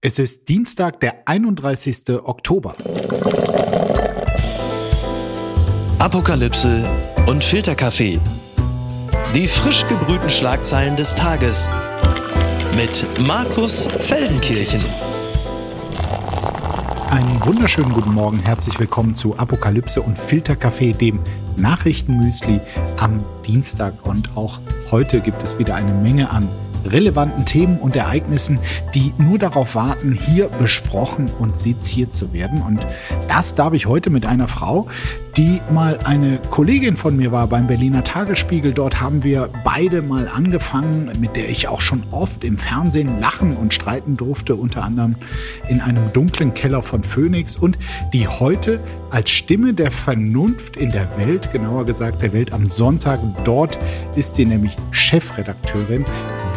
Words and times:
Es 0.00 0.20
ist 0.20 0.48
Dienstag, 0.48 1.00
der 1.00 1.26
31. 1.26 2.10
Oktober. 2.22 2.76
Apokalypse 5.98 6.88
und 7.26 7.42
Filterkaffee. 7.42 8.20
Die 9.34 9.48
frisch 9.48 9.84
gebrühten 9.88 10.30
Schlagzeilen 10.30 10.94
des 10.94 11.16
Tages 11.16 11.68
mit 12.76 13.04
Markus 13.26 13.88
Feldenkirchen. 13.88 14.80
Einen 17.10 17.44
wunderschönen 17.44 17.92
guten 17.92 18.14
Morgen, 18.14 18.38
herzlich 18.38 18.78
willkommen 18.78 19.16
zu 19.16 19.36
Apokalypse 19.36 20.00
und 20.00 20.16
Filterkaffee, 20.16 20.92
dem 20.92 21.18
Nachrichtenmüsli 21.56 22.60
am 22.98 23.18
Dienstag. 23.44 24.06
Und 24.06 24.36
auch 24.36 24.60
heute 24.92 25.18
gibt 25.18 25.42
es 25.42 25.58
wieder 25.58 25.74
eine 25.74 25.92
Menge 25.92 26.30
an 26.30 26.48
relevanten 26.84 27.44
Themen 27.44 27.78
und 27.78 27.96
Ereignissen, 27.96 28.58
die 28.94 29.12
nur 29.18 29.38
darauf 29.38 29.74
warten, 29.74 30.12
hier 30.12 30.48
besprochen 30.48 31.30
und 31.38 31.58
seziert 31.58 32.14
zu 32.14 32.32
werden. 32.32 32.62
Und 32.62 32.86
das 33.28 33.54
darf 33.54 33.72
ich 33.72 33.86
heute 33.86 34.10
mit 34.10 34.26
einer 34.26 34.48
Frau, 34.48 34.88
die 35.38 35.60
mal 35.72 36.00
eine 36.04 36.38
Kollegin 36.50 36.96
von 36.96 37.16
mir 37.16 37.30
war 37.30 37.46
beim 37.46 37.68
Berliner 37.68 38.02
Tagesspiegel. 38.02 38.72
Dort 38.72 39.00
haben 39.00 39.22
wir 39.22 39.48
beide 39.64 40.02
mal 40.02 40.26
angefangen, 40.26 41.12
mit 41.20 41.36
der 41.36 41.48
ich 41.48 41.68
auch 41.68 41.80
schon 41.80 42.02
oft 42.10 42.42
im 42.42 42.58
Fernsehen 42.58 43.20
lachen 43.20 43.56
und 43.56 43.72
streiten 43.72 44.16
durfte, 44.16 44.56
unter 44.56 44.82
anderem 44.82 45.14
in 45.68 45.80
einem 45.80 46.12
dunklen 46.12 46.54
Keller 46.54 46.82
von 46.82 47.04
Phoenix 47.04 47.56
und 47.56 47.78
die 48.12 48.26
heute 48.26 48.80
als 49.10 49.30
Stimme 49.30 49.74
der 49.74 49.92
Vernunft 49.92 50.76
in 50.76 50.90
der 50.90 51.08
Welt, 51.16 51.52
genauer 51.52 51.86
gesagt 51.86 52.20
der 52.20 52.32
Welt 52.32 52.52
am 52.52 52.68
Sonntag, 52.68 53.20
dort 53.44 53.78
ist 54.16 54.34
sie 54.34 54.44
nämlich 54.44 54.74
Chefredakteurin, 54.90 56.04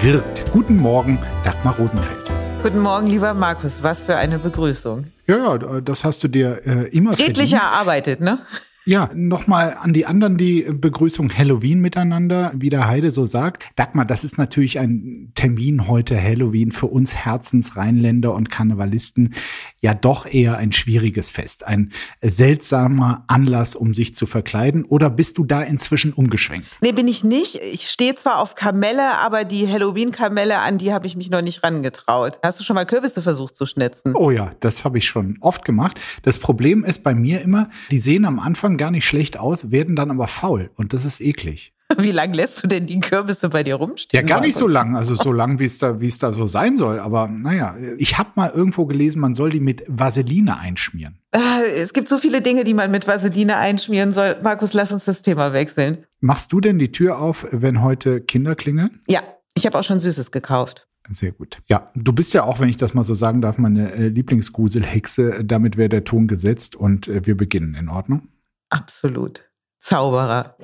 wirkt. 0.04 0.52
Guten 0.52 0.78
Morgen, 0.78 1.20
Dagmar 1.44 1.76
Rosenfeld. 1.76 2.32
Guten 2.64 2.80
Morgen, 2.80 3.08
lieber 3.08 3.34
Markus. 3.36 3.84
Was 3.84 4.04
für 4.04 4.16
eine 4.16 4.40
Begrüßung. 4.40 5.06
Ja, 5.28 5.56
ja, 5.56 5.82
das 5.82 6.04
hast 6.04 6.24
du 6.24 6.28
dir 6.28 6.62
äh, 6.66 6.90
immer 6.90 7.18
Redlich 7.18 7.54
erarbeitet, 7.54 8.20
ne? 8.20 8.40
Ja, 8.86 9.12
nochmal 9.14 9.78
an 9.80 9.94
die 9.94 10.08
anderen 10.08 10.38
die 10.38 10.64
Begrüßung 10.64 11.32
Halloween 11.32 11.82
miteinander, 11.82 12.52
wie 12.56 12.70
der 12.70 12.88
Heide 12.88 13.12
so 13.12 13.28
sagt. 13.28 13.66
Dagmar, 13.76 14.06
das 14.06 14.24
ist 14.24 14.40
natürlich 14.40 14.80
ein 14.80 15.32
Termin 15.36 15.88
heute 15.88 16.20
Halloween 16.22 16.72
für 16.72 16.88
uns 16.88 17.14
Herzensrheinländer 17.14 18.34
und 18.34 18.50
Karnevalisten 18.50 19.36
ja 19.82 19.94
doch 19.94 20.26
eher 20.26 20.58
ein 20.58 20.72
schwieriges 20.72 21.30
Fest, 21.30 21.68
ein 21.68 21.92
seltsamer 22.24 23.24
Anlass, 23.28 23.76
um 23.76 23.94
sich 23.94 24.16
zu 24.16 24.26
verkleiden. 24.26 24.84
Oder 24.86 25.12
bist 25.12 25.38
du 25.38 25.44
da 25.44 25.62
inzwischen 25.62 26.12
umgeschwenkt? 26.12 26.68
Nee, 26.82 26.92
bin 26.92 27.08
ich 27.08 27.24
nicht. 27.24 27.60
Ich 27.62 27.88
stehe 27.88 28.16
zwar 28.16 28.40
auf 28.40 28.56
Kamelle, 28.56 29.20
aber 29.20 29.44
die 29.44 29.68
Halloween-Kamelle, 29.68 30.58
an 30.58 30.80
die 30.80 30.92
habe 30.92 31.06
ich 31.06 31.16
mich 31.16 31.30
noch 31.30 31.44
nicht 31.44 31.64
rangetraut. 31.64 32.40
Hast 32.42 32.60
du 32.60 32.64
schon 32.64 32.76
mal 32.76 32.86
Kürbisse 32.88 33.22
versucht 33.22 33.56
zu 33.56 33.68
schnitzen? 33.68 34.16
Oh 34.16 34.32
ja, 34.32 34.54
das 34.60 34.86
habe 34.86 34.98
ich 34.98 35.06
schon 35.06 35.38
oft 35.40 35.66
gemacht. 35.66 36.00
Das 36.24 36.40
Problem 36.40 36.84
ist 36.84 37.04
bei 37.04 37.14
mir 37.14 37.42
immer, 37.42 37.70
die 37.92 38.00
sehen 38.00 38.26
am 38.26 38.40
Anfang 38.40 38.71
Anfang 38.72 38.78
gar 38.78 38.92
nicht 38.92 39.06
schlecht 39.06 39.38
aus, 39.38 39.72
werden 39.72 39.96
dann 39.96 40.12
aber 40.12 40.28
faul 40.28 40.70
und 40.76 40.94
das 40.94 41.04
ist 41.04 41.20
eklig. 41.20 41.74
Wie 41.98 42.12
lange 42.12 42.38
lässt 42.38 42.64
du 42.64 42.68
denn 42.68 42.86
die 42.86 43.02
Kürbisse 43.02 43.50
bei 43.50 43.64
dir 43.64 43.76
rumstehen? 43.76 44.26
Ja, 44.26 44.36
gar 44.36 44.42
nicht 44.42 44.56
so 44.56 44.66
lang, 44.66 44.96
also 44.96 45.14
so 45.14 45.34
lang, 45.34 45.60
wie 45.60 45.66
es 45.66 45.78
da, 45.78 46.00
wie 46.00 46.08
es 46.08 46.20
da 46.20 46.32
so 46.32 46.48
sein 46.48 46.78
soll. 46.78 47.02
Aber 47.02 47.28
naja, 47.28 47.76
ich 47.98 48.18
habe 48.18 48.30
mal 48.36 48.50
irgendwo 48.50 48.86
gelesen, 48.86 49.20
man 49.20 49.36
soll 49.36 49.50
die 49.50 49.60
mit 49.60 49.84
Vaseline 49.90 50.58
einschmieren. 50.58 51.18
Ah, 51.34 51.60
es 51.76 51.92
gibt 51.92 52.08
so 52.08 52.18
viele 52.18 52.42
Dinge, 52.42 52.64
die 52.64 52.74
man 52.74 52.92
mit 52.92 53.08
Vaseline 53.08 53.58
einschmieren 53.58 54.14
soll. 54.14 54.38
Markus, 54.42 54.72
lass 54.72 54.94
uns 54.94 55.04
das 55.04 55.22
Thema 55.22 55.52
wechseln. 55.52 56.06
Machst 56.22 56.54
du 56.54 56.62
denn 56.62 56.80
die 56.80 56.94
Tür 56.94 57.20
auf, 57.20 57.46
wenn 57.52 57.82
heute 57.82 58.22
Kinder 58.22 58.56
klingeln? 58.56 59.02
Ja, 59.10 59.20
ich 59.54 59.66
habe 59.66 59.78
auch 59.78 59.84
schon 59.84 60.00
Süßes 60.00 60.32
gekauft. 60.32 60.88
Sehr 61.10 61.32
gut. 61.32 61.58
Ja, 61.68 61.92
du 61.96 62.14
bist 62.14 62.34
ja 62.34 62.44
auch, 62.44 62.62
wenn 62.62 62.70
ich 62.70 62.78
das 62.78 62.94
mal 62.94 63.04
so 63.04 63.16
sagen 63.16 63.42
darf, 63.42 63.58
meine 63.58 63.92
äh, 63.92 64.08
Lieblingsgruselhexe. 64.08 65.44
Damit 65.44 65.76
wäre 65.76 65.90
der 65.90 66.06
Ton 66.06 66.28
gesetzt 66.28 66.76
und 66.76 67.08
äh, 67.08 67.26
wir 67.26 67.36
beginnen. 67.36 67.76
In 67.76 67.90
Ordnung? 67.90 68.30
Absolut. 68.72 69.50
Zauberer. 69.80 70.56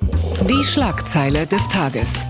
Die 0.49 0.63
Schlagzeile 0.63 1.45
des 1.45 1.67
Tages. 1.67 2.25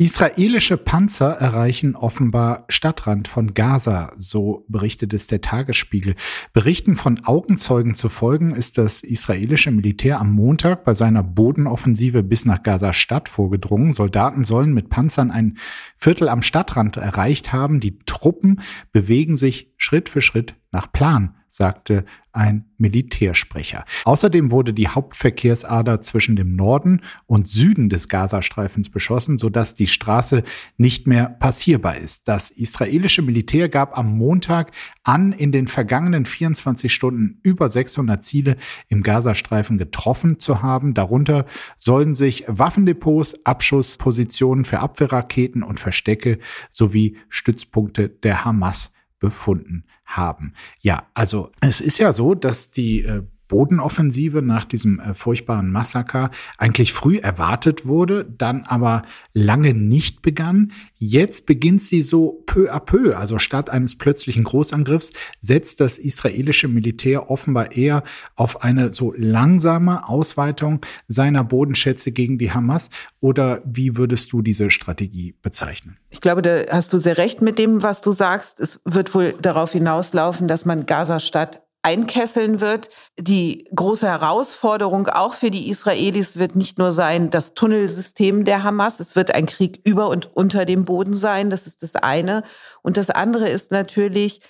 Israelische 0.00 0.76
Panzer 0.76 1.32
erreichen 1.32 1.96
offenbar 1.96 2.66
Stadtrand 2.68 3.26
von 3.26 3.54
Gaza, 3.54 4.12
so 4.16 4.64
berichtet 4.68 5.12
es 5.12 5.26
der 5.26 5.40
Tagesspiegel. 5.40 6.14
Berichten 6.52 6.94
von 6.94 7.24
Augenzeugen 7.24 7.96
zu 7.96 8.08
folgen 8.08 8.52
ist 8.52 8.78
das 8.78 9.02
israelische 9.02 9.72
Militär 9.72 10.20
am 10.20 10.30
Montag 10.30 10.84
bei 10.84 10.94
seiner 10.94 11.24
Bodenoffensive 11.24 12.22
bis 12.22 12.44
nach 12.44 12.62
Gaza-Stadt 12.62 13.28
vorgedrungen. 13.28 13.92
Soldaten 13.92 14.44
sollen 14.44 14.72
mit 14.72 14.88
Panzern 14.88 15.32
ein 15.32 15.58
Viertel 15.96 16.28
am 16.28 16.42
Stadtrand 16.42 16.96
erreicht 16.96 17.52
haben. 17.52 17.80
Die 17.80 17.98
Truppen 17.98 18.60
bewegen 18.92 19.36
sich 19.36 19.74
Schritt 19.78 20.08
für 20.08 20.20
Schritt 20.20 20.54
nach 20.70 20.92
Plan 20.92 21.34
sagte 21.48 22.04
ein 22.32 22.66
Militärsprecher. 22.76 23.84
Außerdem 24.04 24.50
wurde 24.50 24.72
die 24.72 24.88
Hauptverkehrsader 24.88 26.00
zwischen 26.02 26.36
dem 26.36 26.54
Norden 26.54 27.00
und 27.26 27.48
Süden 27.48 27.88
des 27.88 28.08
Gazastreifens 28.08 28.90
beschossen, 28.90 29.38
sodass 29.38 29.74
die 29.74 29.86
Straße 29.86 30.44
nicht 30.76 31.06
mehr 31.06 31.30
passierbar 31.40 31.96
ist. 31.96 32.28
Das 32.28 32.50
israelische 32.50 33.22
Militär 33.22 33.68
gab 33.68 33.96
am 33.98 34.16
Montag 34.16 34.72
an, 35.02 35.32
in 35.32 35.50
den 35.50 35.66
vergangenen 35.66 36.26
24 36.26 36.92
Stunden 36.92 37.40
über 37.42 37.68
600 37.70 38.22
Ziele 38.22 38.56
im 38.88 39.02
Gazastreifen 39.02 39.78
getroffen 39.78 40.38
zu 40.38 40.62
haben. 40.62 40.94
Darunter 40.94 41.46
sollen 41.76 42.14
sich 42.14 42.44
Waffendepots, 42.46 43.44
Abschusspositionen 43.46 44.64
für 44.64 44.80
Abwehrraketen 44.80 45.62
und 45.62 45.80
Verstecke 45.80 46.38
sowie 46.70 47.16
Stützpunkte 47.30 48.10
der 48.10 48.44
Hamas 48.44 48.92
befunden 49.18 49.84
haben. 50.04 50.54
Ja, 50.80 51.06
also 51.14 51.50
es 51.60 51.80
ist 51.80 51.98
ja 51.98 52.12
so, 52.12 52.34
dass 52.34 52.70
die 52.70 53.02
äh, 53.02 53.22
Bodenoffensive 53.48 54.42
nach 54.42 54.64
diesem 54.64 55.00
äh, 55.00 55.14
furchtbaren 55.14 55.70
Massaker 55.70 56.30
eigentlich 56.58 56.92
früh 56.92 57.18
erwartet 57.18 57.86
wurde, 57.86 58.24
dann 58.24 58.62
aber 58.64 59.02
lange 59.32 59.74
nicht 59.74 60.22
begann. 60.22 60.72
Jetzt 60.96 61.46
beginnt 61.46 61.82
sie 61.82 62.02
so 62.02 62.42
peu 62.46 62.72
à 62.72 62.80
peu, 62.80 63.16
also 63.16 63.38
statt 63.38 63.70
eines 63.70 63.96
plötzlichen 63.96 64.44
Großangriffs 64.44 65.12
setzt 65.40 65.80
das 65.80 65.98
israelische 65.98 66.68
Militär 66.68 67.30
offenbar 67.30 67.72
eher 67.72 68.04
auf 68.36 68.62
eine 68.62 68.92
so 68.92 69.14
langsame 69.16 70.08
Ausweitung 70.08 70.84
seiner 71.06 71.44
Bodenschätze 71.44 72.12
gegen 72.12 72.38
die 72.38 72.52
Hamas. 72.52 72.90
Oder 73.20 73.62
wie 73.64 73.96
würdest 73.96 74.32
du 74.32 74.42
diese 74.42 74.70
Strategie 74.70 75.34
bezeichnen? 75.42 75.96
Ich 76.10 76.20
glaube, 76.20 76.42
da 76.42 76.62
hast 76.70 76.92
du 76.92 76.98
sehr 76.98 77.18
recht 77.18 77.42
mit 77.42 77.58
dem, 77.58 77.82
was 77.82 78.02
du 78.02 78.12
sagst. 78.12 78.60
Es 78.60 78.80
wird 78.84 79.14
wohl 79.14 79.34
darauf 79.40 79.72
hinauslaufen, 79.72 80.48
dass 80.48 80.64
man 80.64 80.86
Gaza-Stadt 80.86 81.62
einkesseln 81.82 82.60
wird. 82.60 82.90
Die 83.18 83.68
große 83.74 84.06
Herausforderung 84.06 85.08
auch 85.08 85.34
für 85.34 85.50
die 85.50 85.70
Israelis 85.70 86.36
wird 86.36 86.56
nicht 86.56 86.78
nur 86.78 86.92
sein, 86.92 87.30
das 87.30 87.54
Tunnelsystem 87.54 88.44
der 88.44 88.62
Hamas. 88.62 89.00
Es 89.00 89.16
wird 89.16 89.34
ein 89.34 89.46
Krieg 89.46 89.80
über 89.84 90.08
und 90.08 90.34
unter 90.36 90.64
dem 90.64 90.84
Boden 90.84 91.14
sein. 91.14 91.50
Das 91.50 91.66
ist 91.66 91.82
das 91.82 91.96
eine. 91.96 92.42
Und 92.82 92.96
das 92.96 93.10
andere 93.10 93.48
ist 93.48 93.70
natürlich, 93.70 94.40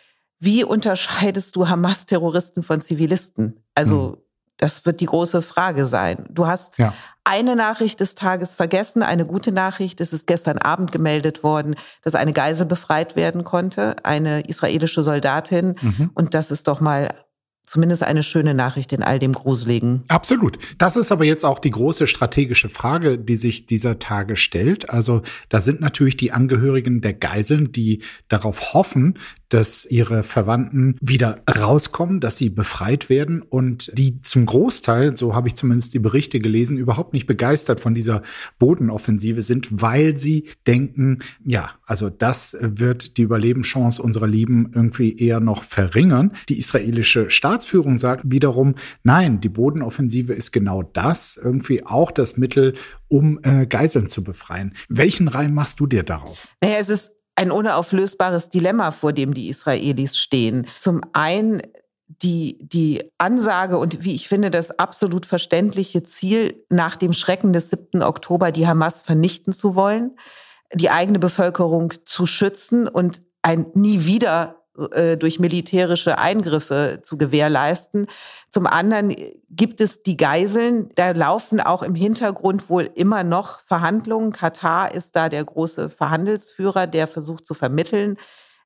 wie 0.41 0.65
unterscheidest 0.65 1.57
du 1.57 1.69
Hamas-Terroristen 1.69 2.63
von 2.63 2.81
Zivilisten? 2.81 3.65
Also, 3.75 4.13
hm. 4.13 4.17
das 4.57 4.87
wird 4.87 5.01
die 5.01 5.07
große 5.07 5.43
Frage 5.43 5.87
sein. 5.87 6.27
Du 6.31 6.47
hast 6.47 6.79
ja. 6.79 6.95
Eine 7.29 7.57
Nachricht 7.57 8.01
des 8.01 8.15
Tages 8.15 8.55
vergessen, 8.55 9.03
eine 9.03 9.27
gute 9.27 9.53
Nachricht. 9.53 10.01
Es 10.01 10.15
ist 10.15 10.27
gestern 10.27 10.57
Abend 10.57 10.93
gemeldet 10.93 11.43
worden, 11.43 11.77
dass 12.03 12.15
eine 12.15 12.33
Geisel 12.33 12.65
befreit 12.65 13.17
werden 13.17 13.45
konnte, 13.45 13.97
eine 14.03 14.41
israelische 14.49 15.03
Soldatin. 15.03 15.75
Mhm. 15.81 16.11
Und 16.15 16.33
das 16.33 16.51
ist 16.51 16.69
doch 16.69 16.81
mal 16.81 17.09
zumindest 17.67 18.03
eine 18.03 18.23
schöne 18.23 18.55
Nachricht 18.55 18.95
in 18.95 19.03
all 19.03 19.19
dem 19.19 19.35
Gruseligen. 19.35 20.05
Absolut. 20.09 20.59
Das 20.79 20.97
ist 20.97 21.13
aber 21.13 21.25
jetzt 21.25 21.45
auch 21.45 21.59
die 21.59 21.71
große 21.71 22.07
strategische 22.07 22.71
Frage, 22.71 23.19
die 23.19 23.37
sich 23.37 23.67
dieser 23.67 23.99
Tage 23.99 24.37
stellt. 24.37 24.89
Also 24.89 25.21
da 25.51 25.61
sind 25.61 25.83
natürlich 25.83 26.17
die 26.17 26.33
Angehörigen 26.33 27.03
der 27.03 27.13
Geiseln, 27.13 27.71
die 27.71 28.03
darauf 28.29 28.73
hoffen, 28.73 29.19
dass 29.49 29.87
ihre 29.87 30.23
Verwandten 30.23 30.97
wieder 31.01 31.43
rauskommen, 31.49 32.21
dass 32.21 32.37
sie 32.37 32.51
befreit 32.51 33.09
werden 33.09 33.43
und 33.43 33.91
die 33.97 34.21
zum 34.23 34.47
Großteil, 34.47 35.17
so 35.17 35.35
habe 35.35 35.49
ich 35.49 35.55
zumindest 35.55 35.95
die 35.95 35.99
Berichte 35.99 36.41
gelesen, 36.41 36.79
überhaupt 36.79 37.13
nicht 37.13 37.27
begeistert 37.27 37.81
von 37.81 37.95
dieser 37.95 38.23
Bodenoffensive 38.59 39.43
sind, 39.43 39.69
weil 39.71 40.17
sie 40.17 40.49
denken, 40.67 41.21
ja, 41.45 41.71
also 41.87 42.11
das 42.11 42.57
wird 42.61 43.17
die 43.17 43.23
Überlebenschance 43.23 44.03
unserer 44.03 44.27
Lieben 44.27 44.71
irgendwie 44.75 45.17
eher 45.17 45.41
noch 45.41 45.63
verringern. 45.63 46.33
Die 46.49 46.59
israelische 46.59 47.31
Staatsführung 47.31 47.97
sagt 47.97 48.31
wiederum, 48.31 48.75
nein, 49.03 49.41
die 49.41 49.49
Bodenoffensive 49.49 50.33
ist 50.33 50.53
genau 50.53 50.83
das, 50.83 51.39
irgendwie 51.43 51.85
auch 51.87 52.11
das 52.11 52.37
Mittel, 52.37 52.75
um 53.09 53.41
äh, 53.43 53.67
Geiseln 53.67 54.07
zu 54.07 54.23
befreien. 54.23 54.75
Welchen 54.89 55.29
Reim 55.29 55.55
machst 55.55 55.81
du 55.81 55.87
dir 55.87 56.03
darauf? 56.03 56.49
Naja, 56.63 56.77
es 56.79 56.89
ist 56.91 57.18
ein 57.39 57.53
unauflösbares 57.53 58.49
Dilemma, 58.49 58.91
vor 58.91 59.13
dem 59.13 59.33
die 59.33 59.49
Israelis 59.49 60.19
stehen. 60.19 60.67
Zum 60.77 61.03
einen 61.13 61.63
die, 62.09 62.59
die 62.61 63.13
Ansage 63.19 63.79
und 63.79 64.05
wie 64.05 64.15
ich 64.15 64.29
finde, 64.29 64.51
das 64.51 64.77
absolut 64.79 65.25
verständliche 65.25 66.03
Ziel, 66.03 66.65
nach 66.69 66.97
dem 66.97 67.13
Schrecken 67.13 67.53
des 67.53 67.71
7. 67.71 68.03
Oktober 68.03 68.51
die 68.51 68.67
Hamas 68.67 69.03
vernichten 69.03 69.53
zu 69.53 69.77
wollen, 69.77 70.17
die 70.75 70.91
eigene 70.91 71.21
Bevölkerung 71.21 71.95
zu 72.05 72.27
schützen 72.27 72.89
und 72.89 73.23
ein 73.43 73.67
nie 73.75 74.05
wieder 74.05 74.58
äh, 74.93 75.17
durch 75.17 75.39
militärische 75.39 76.19
Eingriffe 76.19 77.01
zu 77.03 77.17
gewährleisten. 77.19 78.07
Zum 78.51 78.67
anderen 78.67 79.15
gibt 79.51 79.81
es 79.81 80.03
die 80.03 80.17
Geiseln. 80.17 80.91
Da 80.95 81.11
laufen 81.11 81.61
auch 81.61 81.83
im 81.83 81.95
Hintergrund 81.95 82.71
wohl 82.71 82.91
immer 82.95 83.25
noch 83.25 83.61
Verhandlungen. 83.65 84.33
Katar 84.33 84.95
ist 84.95 85.17
da 85.17 85.29
der 85.29 85.45
große 85.45 85.91
Verhandelsführer, 85.91 86.87
der 86.87 87.09
versucht 87.09 87.47
zu 87.47 87.55
vermitteln. 87.55 88.17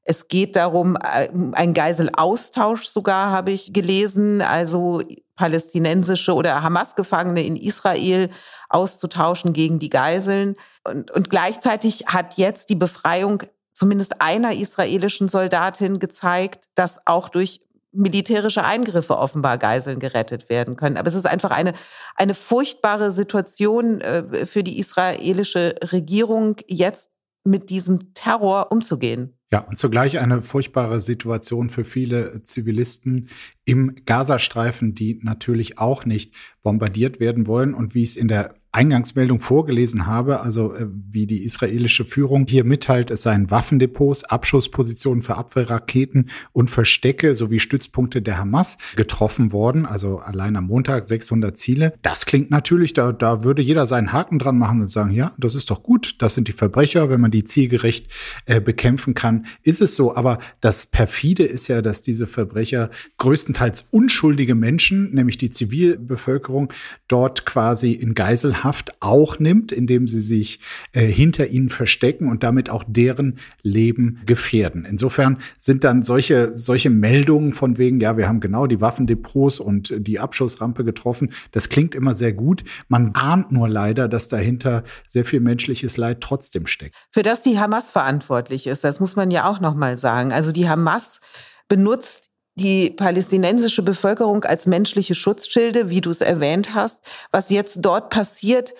Es 0.05 0.27
geht 0.29 0.57
darum, 0.57 0.97
äh, 0.97 1.29
ein 1.53 1.75
Geiselaustausch 1.75 2.87
sogar 2.87 3.31
habe 3.31 3.53
ich 3.53 3.73
gelesen, 3.73 4.43
also 4.43 5.03
palästinensische 5.37 6.35
oder 6.35 6.63
Hamas-Gefangene 6.63 7.43
in 7.43 7.57
Israel 7.57 8.31
auszutauschen 8.69 9.53
gegen 9.53 9.79
die 9.79 9.91
Geiseln. 9.91 10.57
Und, 10.85 11.11
und 11.11 11.31
gleichzeitig 11.31 12.07
hat 12.07 12.37
jetzt 12.37 12.69
die 12.69 12.75
Befreiung 12.75 13.45
zumindest 13.73 14.21
einer 14.21 14.55
israelischen 14.55 15.29
Soldatin 15.29 15.99
gezeigt, 15.99 16.69
dass 16.75 17.07
auch 17.07 17.29
durch 17.29 17.61
militärische 17.93 18.65
Eingriffe 18.65 19.19
offenbar 19.19 19.59
Geiseln 19.59 19.99
gerettet 19.99 20.49
werden 20.49 20.77
können. 20.77 20.97
Aber 20.97 21.09
es 21.09 21.15
ist 21.15 21.27
einfach 21.27 21.51
eine, 21.51 21.75
eine 22.17 22.35
furchtbare 22.35 23.13
Situation 23.13 24.01
äh, 24.01 24.47
für 24.47 24.65
die 24.65 24.79
israelische 24.79 25.75
Regierung, 25.93 26.57
jetzt 26.67 27.11
mit 27.45 27.71
diesem 27.71 28.15
Terror 28.15 28.71
umzugehen. 28.71 29.37
Ja, 29.53 29.61
und 29.61 29.77
zugleich 29.77 30.19
eine 30.19 30.43
furchtbare 30.43 31.01
Situation 31.01 31.69
für 31.69 31.85
viele 31.85 32.43
Zivilisten 32.43 33.29
im 33.67 33.95
Gazastreifen, 34.07 34.95
die 34.95 35.21
natürlich 35.23 35.79
auch 35.79 36.07
nicht 36.07 36.35
bombardiert 36.63 37.21
werden 37.21 37.47
wollen. 37.47 37.75
Und 37.75 37.95
wie 37.95 38.05
es 38.05 38.17
in 38.17 38.29
der 38.29 38.55
Eingangsmeldung 38.73 39.39
vorgelesen 39.39 40.07
habe, 40.07 40.41
also 40.41 40.75
äh, 40.75 40.87
wie 41.11 41.27
die 41.27 41.45
israelische 41.45 42.07
Führung 42.07 42.47
hier 42.49 42.65
mitteilt, 42.65 43.11
es 43.11 43.23
seien 43.23 43.51
Waffendepots, 43.51 44.25
Abschusspositionen 44.25 45.23
für 45.23 45.37
Abwehrraketen 45.37 46.31
und 46.53 46.71
Verstecke 46.71 47.35
sowie 47.35 47.61
Stützpunkte 47.61 48.23
der 48.23 48.39
Hamas 48.39 48.79
getroffen 48.97 49.53
worden. 49.53 49.85
Also 49.85 50.19
allein 50.19 50.57
am 50.57 50.69
Montag 50.69 51.05
600 51.05 51.57
Ziele. 51.59 51.93
Das 52.01 52.25
klingt 52.25 52.51
natürlich, 52.51 52.95
da, 52.95 53.13
da 53.13 53.45
würde 53.45 53.61
jeder 53.61 53.87
seinen 53.87 54.13
Haken 54.13 54.39
dran 54.39 54.57
machen 54.57 54.81
und 54.81 54.89
sagen, 54.89 55.11
ja, 55.11 55.33
das 55.37 55.55
ist 55.55 55.71
doch 55.71 55.83
gut, 55.83 56.17
das 56.23 56.35
sind 56.35 56.49
die 56.49 56.53
Verbrecher, 56.53 57.11
wenn 57.11 57.21
man 57.21 57.31
die 57.31 57.45
zielgerecht 57.45 58.07
äh, 58.47 58.61
bekämpfen 58.61 59.13
kann, 59.13 59.45
ist 59.63 59.83
es 59.83 59.97
so. 59.97 60.17
Aber 60.17 60.39
das 60.63 60.87
perfide 60.87 61.45
ist 61.45 61.69
ja, 61.69 61.83
dass 61.83 62.01
diese 62.01 62.27
Verbrecher 62.27 62.89
größtenteils 63.19 63.89
unschuldige 63.91 64.55
Menschen, 64.55 65.13
nämlich 65.13 65.37
die 65.37 65.51
Zivilbevölkerung, 65.51 66.73
dort 67.07 67.45
quasi 67.45 67.93
in 67.93 68.15
Geisel 68.15 68.62
Haft 68.63 69.01
auch 69.01 69.39
nimmt, 69.39 69.73
indem 69.73 70.09
sie 70.09 70.21
sich 70.21 70.61
äh, 70.93 71.07
hinter 71.07 71.49
ihnen 71.49 71.69
verstecken 71.69 72.29
und 72.29 72.43
damit 72.43 72.71
auch 72.71 72.85
deren 72.87 73.39
Leben 73.63 74.21
gefährden. 74.27 74.85
Insofern 74.85 75.39
sind 75.59 75.85
dann 75.85 76.03
solche, 76.03 76.57
solche 76.57 76.91
Meldungen 76.91 77.53
von 77.53 77.79
wegen, 77.79 78.01
ja, 78.01 78.17
wir 78.17 78.29
haben 78.29 78.41
genau 78.41 78.67
die 78.67 78.81
Waffendepots 78.81 79.61
und 79.61 79.95
die 79.97 80.21
Abschussrampe 80.21 80.85
getroffen. 80.85 81.33
Das 81.53 81.69
klingt 81.69 81.95
immer 81.95 82.15
sehr 82.15 82.33
gut. 82.33 82.65
Man 82.89 83.15
ahnt 83.15 83.53
nur 83.53 83.69
leider, 83.69 84.09
dass 84.09 84.29
dahinter 84.29 84.85
sehr 85.07 85.25
viel 85.25 85.41
menschliches 85.41 85.97
Leid 85.97 86.21
trotzdem 86.21 86.67
steckt. 86.67 86.97
Für 87.11 87.23
das 87.23 87.43
die 87.43 87.59
Hamas 87.59 87.91
verantwortlich 87.91 88.67
ist, 88.67 88.85
das 88.85 89.01
muss 89.01 89.17
man 89.17 89.31
ja 89.31 89.49
auch 89.49 89.61
noch 89.61 89.75
mal 89.75 89.99
sagen. 89.99 90.33
Also 90.33 90.53
die 90.53 90.69
Hamas 90.69 91.21
benutzt 91.69 92.32
die 92.55 92.91
palästinensische 92.91 93.83
Bevölkerung 93.83 94.45
als 94.45 94.67
menschliche 94.67 95.15
Schutzschilde, 95.15 95.89
wie 95.89 96.01
du 96.01 96.11
es 96.11 96.21
erwähnt 96.21 96.75
hast. 96.75 97.03
Was 97.31 97.51
jetzt 97.51 97.79
dort 97.81 98.11
passiert, 98.11 98.75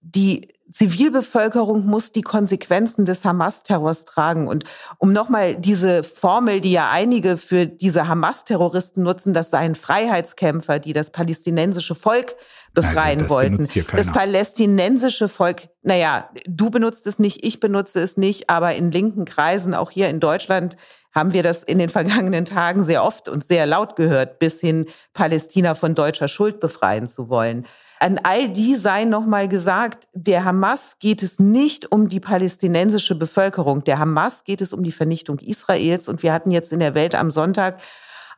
die 0.00 0.48
Zivilbevölkerung 0.70 1.86
muss 1.86 2.12
die 2.12 2.22
Konsequenzen 2.22 3.04
des 3.04 3.24
Hamas-Terrors 3.24 4.04
tragen. 4.04 4.48
Und 4.48 4.64
um 4.98 5.12
nochmal 5.12 5.56
diese 5.56 6.02
Formel, 6.04 6.60
die 6.60 6.72
ja 6.72 6.90
einige 6.92 7.36
für 7.36 7.66
diese 7.66 8.06
Hamas-Terroristen 8.06 9.02
nutzen, 9.02 9.32
das 9.32 9.50
seien 9.50 9.74
Freiheitskämpfer, 9.74 10.78
die 10.78 10.92
das 10.92 11.10
palästinensische 11.10 11.94
Volk 11.94 12.36
befreien 12.74 13.20
Nein, 13.20 13.30
wollten. 13.30 13.68
Das 13.96 14.12
palästinensische 14.12 15.28
Volk, 15.28 15.68
naja, 15.82 16.28
du 16.46 16.70
benutzt 16.70 17.06
es 17.06 17.18
nicht, 17.18 17.44
ich 17.44 17.60
benutze 17.60 18.00
es 18.00 18.16
nicht, 18.18 18.50
aber 18.50 18.74
in 18.74 18.90
linken 18.90 19.24
Kreisen, 19.24 19.74
auch 19.74 19.90
hier 19.90 20.10
in 20.10 20.20
Deutschland, 20.20 20.76
haben 21.18 21.32
wir 21.32 21.42
das 21.42 21.64
in 21.64 21.78
den 21.78 21.88
vergangenen 21.88 22.44
Tagen 22.44 22.84
sehr 22.84 23.04
oft 23.04 23.28
und 23.28 23.44
sehr 23.44 23.66
laut 23.66 23.96
gehört, 23.96 24.38
bis 24.38 24.60
hin 24.60 24.86
Palästina 25.12 25.74
von 25.74 25.94
deutscher 25.94 26.28
Schuld 26.28 26.60
befreien 26.60 27.08
zu 27.08 27.28
wollen. 27.28 27.66
An 28.00 28.20
all 28.22 28.48
die 28.48 28.76
sei 28.76 29.04
nochmal 29.04 29.48
gesagt, 29.48 30.06
der 30.12 30.44
Hamas 30.44 30.96
geht 31.00 31.22
es 31.24 31.40
nicht 31.40 31.90
um 31.90 32.08
die 32.08 32.20
palästinensische 32.20 33.16
Bevölkerung. 33.16 33.82
Der 33.82 33.98
Hamas 33.98 34.44
geht 34.44 34.60
es 34.60 34.72
um 34.72 34.84
die 34.84 34.92
Vernichtung 34.92 35.40
Israels. 35.40 36.08
Und 36.08 36.22
wir 36.22 36.32
hatten 36.32 36.52
jetzt 36.52 36.72
in 36.72 36.78
der 36.78 36.94
Welt 36.94 37.16
am 37.16 37.32
Sonntag 37.32 37.80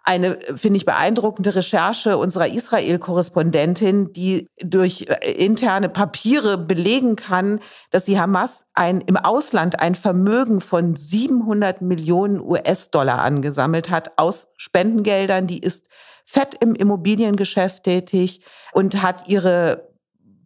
eine, 0.05 0.39
finde 0.57 0.79
ich, 0.79 0.87
beeindruckende 0.87 1.55
Recherche 1.55 2.17
unserer 2.17 2.49
Israel-Korrespondentin, 2.49 4.13
die 4.13 4.49
durch 4.63 5.07
äh, 5.09 5.33
interne 5.33 5.89
Papiere 5.89 6.59
belegen 6.59 7.17
kann, 7.17 7.61
dass 7.91 8.05
die 8.05 8.19
Hamas 8.19 8.67
ein, 8.75 9.01
im 9.03 9.17
Ausland 9.17 9.81
ein 9.81 9.95
Vermögen 9.95 10.61
von 10.61 10.97
700 10.97 11.83
Millionen 11.83 12.41
US-Dollar 12.41 13.21
angesammelt 13.21 13.91
hat 13.91 14.13
aus 14.17 14.49
Spendengeldern. 14.57 15.47
Die 15.47 15.61
ist 15.61 15.89
fett 16.25 16.55
im 16.61 16.75
Immobiliengeschäft 16.75 17.85
tätig 17.85 18.41
und 18.73 19.03
hat 19.03 19.29
ihre 19.29 19.90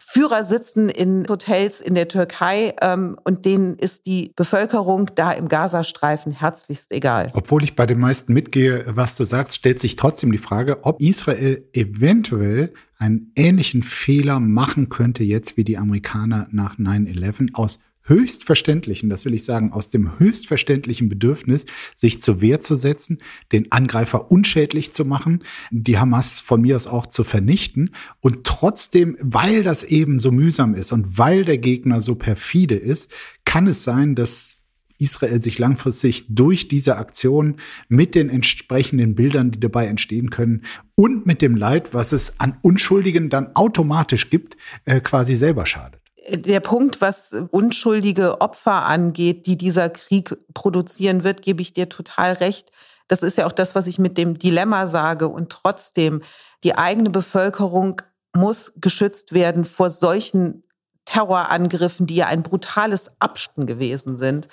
Führer 0.06 0.44
sitzen 0.44 0.90
in 0.90 1.26
Hotels 1.28 1.80
in 1.80 1.94
der 1.94 2.08
Türkei 2.08 2.74
ähm, 2.82 3.18
und 3.24 3.46
denen 3.46 3.76
ist 3.76 4.04
die 4.04 4.32
Bevölkerung 4.36 5.10
da 5.14 5.32
im 5.32 5.48
Gazastreifen 5.48 6.32
herzlichst 6.32 6.92
egal. 6.92 7.30
Obwohl 7.32 7.64
ich 7.64 7.74
bei 7.74 7.86
den 7.86 7.98
meisten 7.98 8.34
mitgehe, 8.34 8.84
was 8.86 9.16
du 9.16 9.24
sagst, 9.24 9.56
stellt 9.56 9.80
sich 9.80 9.96
trotzdem 9.96 10.30
die 10.30 10.38
Frage, 10.38 10.84
ob 10.84 11.00
Israel 11.00 11.66
eventuell 11.72 12.74
einen 12.98 13.32
ähnlichen 13.34 13.82
Fehler 13.82 14.40
machen 14.40 14.90
könnte 14.90 15.24
jetzt 15.24 15.56
wie 15.56 15.64
die 15.64 15.78
Amerikaner 15.78 16.48
nach 16.50 16.78
9-11 16.78 17.54
aus 17.54 17.80
höchstverständlichen, 18.04 19.08
das 19.08 19.24
will 19.24 19.34
ich 19.34 19.44
sagen, 19.44 19.72
aus 19.72 19.90
dem 19.90 20.18
höchstverständlichen 20.18 21.08
Bedürfnis, 21.08 21.64
sich 21.94 22.20
zur 22.20 22.40
Wehr 22.40 22.60
zu 22.60 22.76
setzen, 22.76 23.18
den 23.50 23.72
Angreifer 23.72 24.30
unschädlich 24.30 24.92
zu 24.92 25.04
machen, 25.04 25.42
die 25.70 25.98
Hamas 25.98 26.40
von 26.40 26.60
mir 26.60 26.76
aus 26.76 26.86
auch 26.86 27.06
zu 27.06 27.24
vernichten. 27.24 27.90
Und 28.20 28.44
trotzdem, 28.44 29.16
weil 29.20 29.62
das 29.62 29.84
eben 29.84 30.18
so 30.18 30.30
mühsam 30.30 30.74
ist 30.74 30.92
und 30.92 31.18
weil 31.18 31.44
der 31.44 31.58
Gegner 31.58 32.00
so 32.00 32.14
perfide 32.14 32.76
ist, 32.76 33.10
kann 33.44 33.66
es 33.66 33.84
sein, 33.84 34.14
dass 34.14 34.60
Israel 34.98 35.42
sich 35.42 35.58
langfristig 35.58 36.26
durch 36.28 36.68
diese 36.68 36.96
Aktion 36.96 37.56
mit 37.88 38.14
den 38.14 38.30
entsprechenden 38.30 39.14
Bildern, 39.14 39.50
die 39.50 39.58
dabei 39.58 39.86
entstehen 39.86 40.30
können 40.30 40.62
und 40.94 41.26
mit 41.26 41.42
dem 41.42 41.56
Leid, 41.56 41.94
was 41.94 42.12
es 42.12 42.38
an 42.38 42.58
Unschuldigen 42.62 43.28
dann 43.28 43.56
automatisch 43.56 44.30
gibt, 44.30 44.56
äh, 44.84 45.00
quasi 45.00 45.36
selber 45.36 45.66
schadet 45.66 46.03
der 46.28 46.60
Punkt, 46.60 47.00
was 47.00 47.34
unschuldige 47.50 48.40
Opfer 48.40 48.84
angeht, 48.84 49.46
die 49.46 49.56
dieser 49.56 49.90
Krieg 49.90 50.36
produzieren 50.54 51.24
wird, 51.24 51.42
gebe 51.42 51.62
ich 51.62 51.74
dir 51.74 51.88
total 51.88 52.34
recht. 52.34 52.70
Das 53.08 53.22
ist 53.22 53.36
ja 53.36 53.46
auch 53.46 53.52
das, 53.52 53.74
was 53.74 53.86
ich 53.86 53.98
mit 53.98 54.16
dem 54.16 54.38
Dilemma 54.38 54.86
sage. 54.86 55.28
Und 55.28 55.50
trotzdem, 55.50 56.22
die 56.62 56.76
eigene 56.76 57.10
Bevölkerung 57.10 58.00
muss 58.34 58.72
geschützt 58.76 59.32
werden 59.32 59.64
vor 59.64 59.90
solchen 59.90 60.64
Terrorangriffen, 61.04 62.06
die 62.06 62.16
ja 62.16 62.26
ein 62.26 62.42
brutales 62.42 63.10
Absten 63.18 63.66
gewesen 63.66 64.16
sind. 64.16 64.48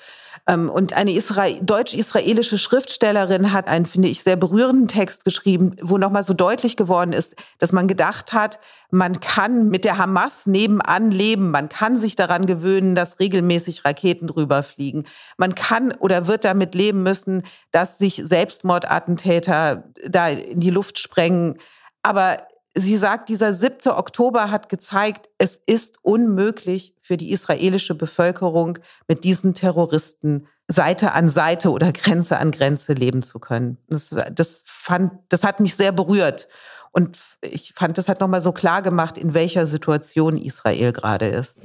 Ähm, 0.52 0.70
und 0.70 0.94
eine 0.94 1.14
deutsch-israelische 1.14 2.58
Schriftstellerin 2.58 3.54
hat 3.54 3.68
einen, 3.68 3.86
finde 3.86 4.10
ich, 4.10 4.24
sehr 4.24 4.36
berührenden 4.36 4.88
Text 4.88 5.24
geschrieben, 5.24 5.76
wo 5.82 5.98
nochmal 5.98 6.24
so 6.24 6.34
deutlich 6.34 6.76
geworden 6.76 7.14
ist, 7.14 7.36
dass 7.58 7.72
man 7.72 7.88
gedacht 7.88 8.34
hat, 8.34 8.60
man 8.90 9.22
kann 9.22 9.70
mit 9.70 9.86
der 9.86 9.98
Hamas 9.98 10.48
nebenan 10.48 11.12
leben. 11.12 11.52
Man 11.52 11.70
kann 11.70 11.96
sich 11.96 12.18
daran 12.18 12.46
gewöhnen, 12.46 12.96
dass 12.96 13.20
regelmäßig 13.20 13.86
Raketen 13.86 14.28
drüber 14.28 14.64
fliegen. 14.64 15.06
Man 15.38 15.56
kann 15.56 15.94
oder 15.94 16.28
wird 16.28 16.44
damit 16.44 16.76
leben 16.76 17.02
müssen, 17.04 17.44
dass 17.72 17.98
sich 17.98 18.22
Selbstmordattentäter 18.24 19.86
da 20.08 20.28
in 20.28 20.60
die 20.60 20.70
Luft 20.70 21.00
sprengen. 21.00 21.58
Aber 22.04 22.38
sie 22.74 22.98
sagt, 22.98 23.30
dieser 23.30 23.54
7. 23.54 23.92
Oktober 23.92 24.52
hat 24.52 24.70
gezeigt, 24.70 25.30
es 25.38 25.62
ist 25.66 25.98
unmöglich 26.02 26.96
für 27.00 27.18
die 27.18 27.32
israelische 27.32 27.96
Bevölkerung 27.96 28.80
mit 29.08 29.24
diesen 29.24 29.54
Terroristen 29.54 30.48
Seite 30.68 31.14
an 31.14 31.30
Seite 31.30 31.72
oder 31.72 31.92
Grenze 31.94 32.38
an 32.38 32.52
Grenze 32.52 32.94
leben 32.94 33.24
zu 33.24 33.40
können. 33.40 33.78
Das, 33.90 34.16
das, 34.32 34.62
fand, 34.66 35.14
das 35.30 35.44
hat 35.44 35.60
mich 35.60 35.76
sehr 35.76 35.92
berührt. 35.92 36.48
Und 36.94 37.18
ich 37.42 37.74
fand, 37.76 37.98
das 37.98 38.10
hat 38.10 38.20
nochmal 38.20 38.42
so 38.42 38.52
klar 38.52 38.82
gemacht, 38.82 39.18
in 39.18 39.34
welcher 39.34 39.66
Situation 39.66 40.38
Israel 40.38 40.92
gerade 40.92 41.28
ist. 41.28 41.58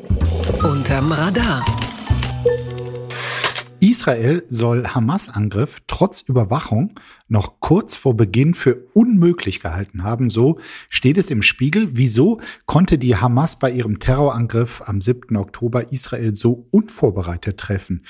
Unterm 0.62 1.10
Radar. 1.10 1.64
Israel 3.80 4.44
soll 4.48 4.86
Hamas-Angriff 4.88 5.82
trotz 5.86 6.22
Überwachung 6.22 6.98
noch 7.28 7.60
kurz 7.60 7.94
vor 7.94 8.16
Beginn 8.16 8.54
für 8.54 8.86
unmöglich 8.94 9.60
gehalten 9.60 10.02
haben. 10.02 10.30
So 10.30 10.58
steht 10.88 11.18
es 11.18 11.30
im 11.30 11.42
Spiegel. 11.42 11.90
Wieso 11.92 12.40
konnte 12.64 12.98
die 12.98 13.16
Hamas 13.16 13.58
bei 13.58 13.70
ihrem 13.70 13.98
Terrorangriff 13.98 14.82
am 14.86 15.00
7. 15.00 15.36
Oktober 15.36 15.92
Israel 15.92 16.34
so 16.34 16.66
unvorbereitet 16.70 17.58
treffen? 17.58 18.02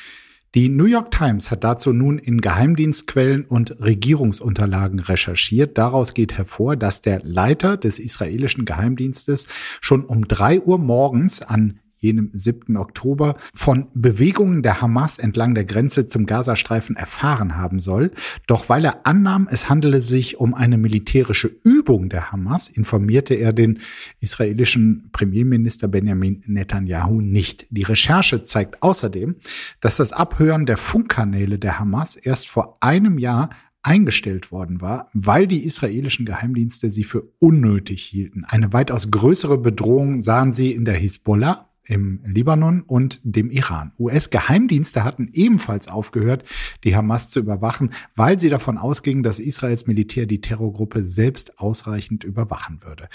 Die 0.55 0.69
New 0.69 0.87
York 0.87 1.11
Times 1.11 1.51
hat 1.51 1.65
dazu 1.65 1.93
nun 1.93 2.19
in 2.19 2.41
Geheimdienstquellen 2.41 3.45
und 3.45 3.79
Regierungsunterlagen 3.81 5.01
recherchiert. 5.01 5.77
Daraus 5.77 6.15
geht 6.15 6.39
hervor, 6.39 6.77
dass 6.77 7.03
der 7.03 7.21
Leiter 7.23 7.77
des 7.77 7.99
israelischen 7.99 8.65
Geheimdienstes 8.65 9.49
schon 9.81 10.05
um 10.05 10.27
drei 10.29 10.61
Uhr 10.61 10.79
morgens 10.79 11.43
an 11.43 11.81
jenem 11.99 12.31
7. 12.33 12.77
Oktober, 12.77 13.37
von 13.55 13.89
Bewegungen 13.95 14.63
der 14.63 14.81
Hamas 14.81 15.19
entlang 15.19 15.55
der 15.55 15.65
Grenze 15.65 16.07
zum 16.07 16.27
Gazastreifen 16.27 16.97
erfahren 16.97 17.57
haben 17.57 17.81
soll. 17.81 18.13
Doch 18.47 18.69
weil 18.69 18.85
er 18.85 19.07
annahm, 19.07 19.49
es 19.51 19.69
handele 19.69 20.01
sich 20.01 20.39
um 20.39 20.55
eine 20.55 20.79
militärische 20.79 21.51
Übung 21.65 22.09
der 22.09 22.33
Hamas, 22.33 22.69
informierte 22.69 23.35
er 23.35 23.53
den 23.53 23.81
israelischen 24.21 25.11
Premierminister 25.13 25.89
Benjamin 25.89 26.43
Netanyahu 26.47 27.21
nicht. 27.21 27.67
Die 27.71 27.83
Recherche 27.83 28.45
zeigt 28.45 28.83
außerdem, 28.83 29.37
dass 29.81 29.97
das 29.97 30.13
Abhören 30.13 30.67
der 30.67 30.77
Funkkanäle 30.77 31.59
der 31.59 31.79
Hamas 31.79 32.17
erst 32.17 32.49
vor 32.49 32.77
einem 32.81 33.19
Jahr 33.19 33.51
eingestellt 33.87 34.51
worden 34.51 34.81
war, 34.81 35.11
weil 35.13 35.47
die 35.47 35.65
israelischen 35.65 36.27
Geheimdienste 36.27 36.91
sie 36.91 37.05
für 37.05 37.29
unnötig 37.39 38.03
hielten. 38.03 38.45
Eine 38.45 38.73
weitaus 38.73 39.13
größere 39.13 39.59
Bedrohung 39.59 40.23
sahen 40.23 40.53
sie 40.53 40.73
in 40.73 40.85
der 40.85 40.95
Hisbollah, 40.95 41.71
im 41.87 42.21
Libanon 42.25 42.83
und 42.83 43.21
dem 43.23 43.51
Iran. 43.51 43.93
US-Geheimdienste 43.99 45.05
hatten 45.05 45.31
ebenfalls 45.33 45.89
aufgehört, 45.89 46.45
die 46.85 46.97
Hamas 46.97 47.31
zu 47.31 47.41
überwachen, 47.41 47.93
weil 48.15 48.39
sie 48.39 48.49
davon 48.49 48.79
ausgingen, 48.79 49.23
dass 49.23 49.39
Israels 49.39 49.87
Militär 49.87 50.27
die 50.27 50.41
Terrorgruppe 50.41 51.07
selbst 51.07 51.59
ausreichend 51.59 52.25
überwachen 52.25 52.83
würde. 52.83 53.09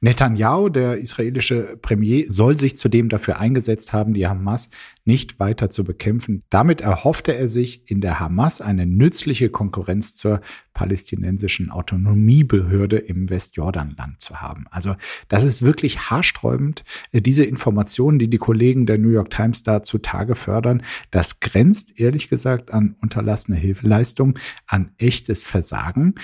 Netanyahu, 0.00 0.68
der 0.68 0.98
israelische 0.98 1.76
Premier, 1.80 2.24
soll 2.28 2.58
sich 2.58 2.76
zudem 2.76 3.08
dafür 3.08 3.38
eingesetzt 3.38 3.92
haben, 3.92 4.14
die 4.14 4.26
Hamas 4.26 4.70
nicht 5.04 5.38
weiter 5.38 5.70
zu 5.70 5.84
bekämpfen. 5.84 6.42
Damit 6.50 6.80
erhoffte 6.80 7.34
er 7.34 7.48
sich 7.48 7.90
in 7.90 8.00
der 8.00 8.20
Hamas 8.20 8.60
eine 8.60 8.86
nützliche 8.86 9.50
Konkurrenz 9.50 10.14
zur 10.16 10.40
palästinensischen 10.72 11.70
Autonomiebehörde 11.70 12.96
im 12.96 13.28
Westjordanland 13.28 14.20
zu 14.20 14.40
haben. 14.40 14.66
Also 14.70 14.96
das 15.28 15.44
ist 15.44 15.62
wirklich 15.62 16.10
haarsträubend. 16.10 16.84
Äh, 17.12 17.20
diese 17.20 17.44
Informationen, 17.44 18.18
die 18.18 18.28
die 18.28 18.38
Kollegen 18.38 18.86
der 18.86 18.98
New 18.98 19.10
York 19.10 19.30
Times 19.30 19.62
da 19.62 19.82
zutage 19.82 20.34
fördern, 20.34 20.82
das 21.10 21.40
grenzt 21.40 22.00
ehrlich 22.00 22.28
gesagt 22.28 22.72
an 22.72 22.96
unterlassene 23.00 23.58
Hilfeleistung, 23.58 24.38
an 24.66 24.92
echtes 24.98 25.44
Versagen. 25.44 26.14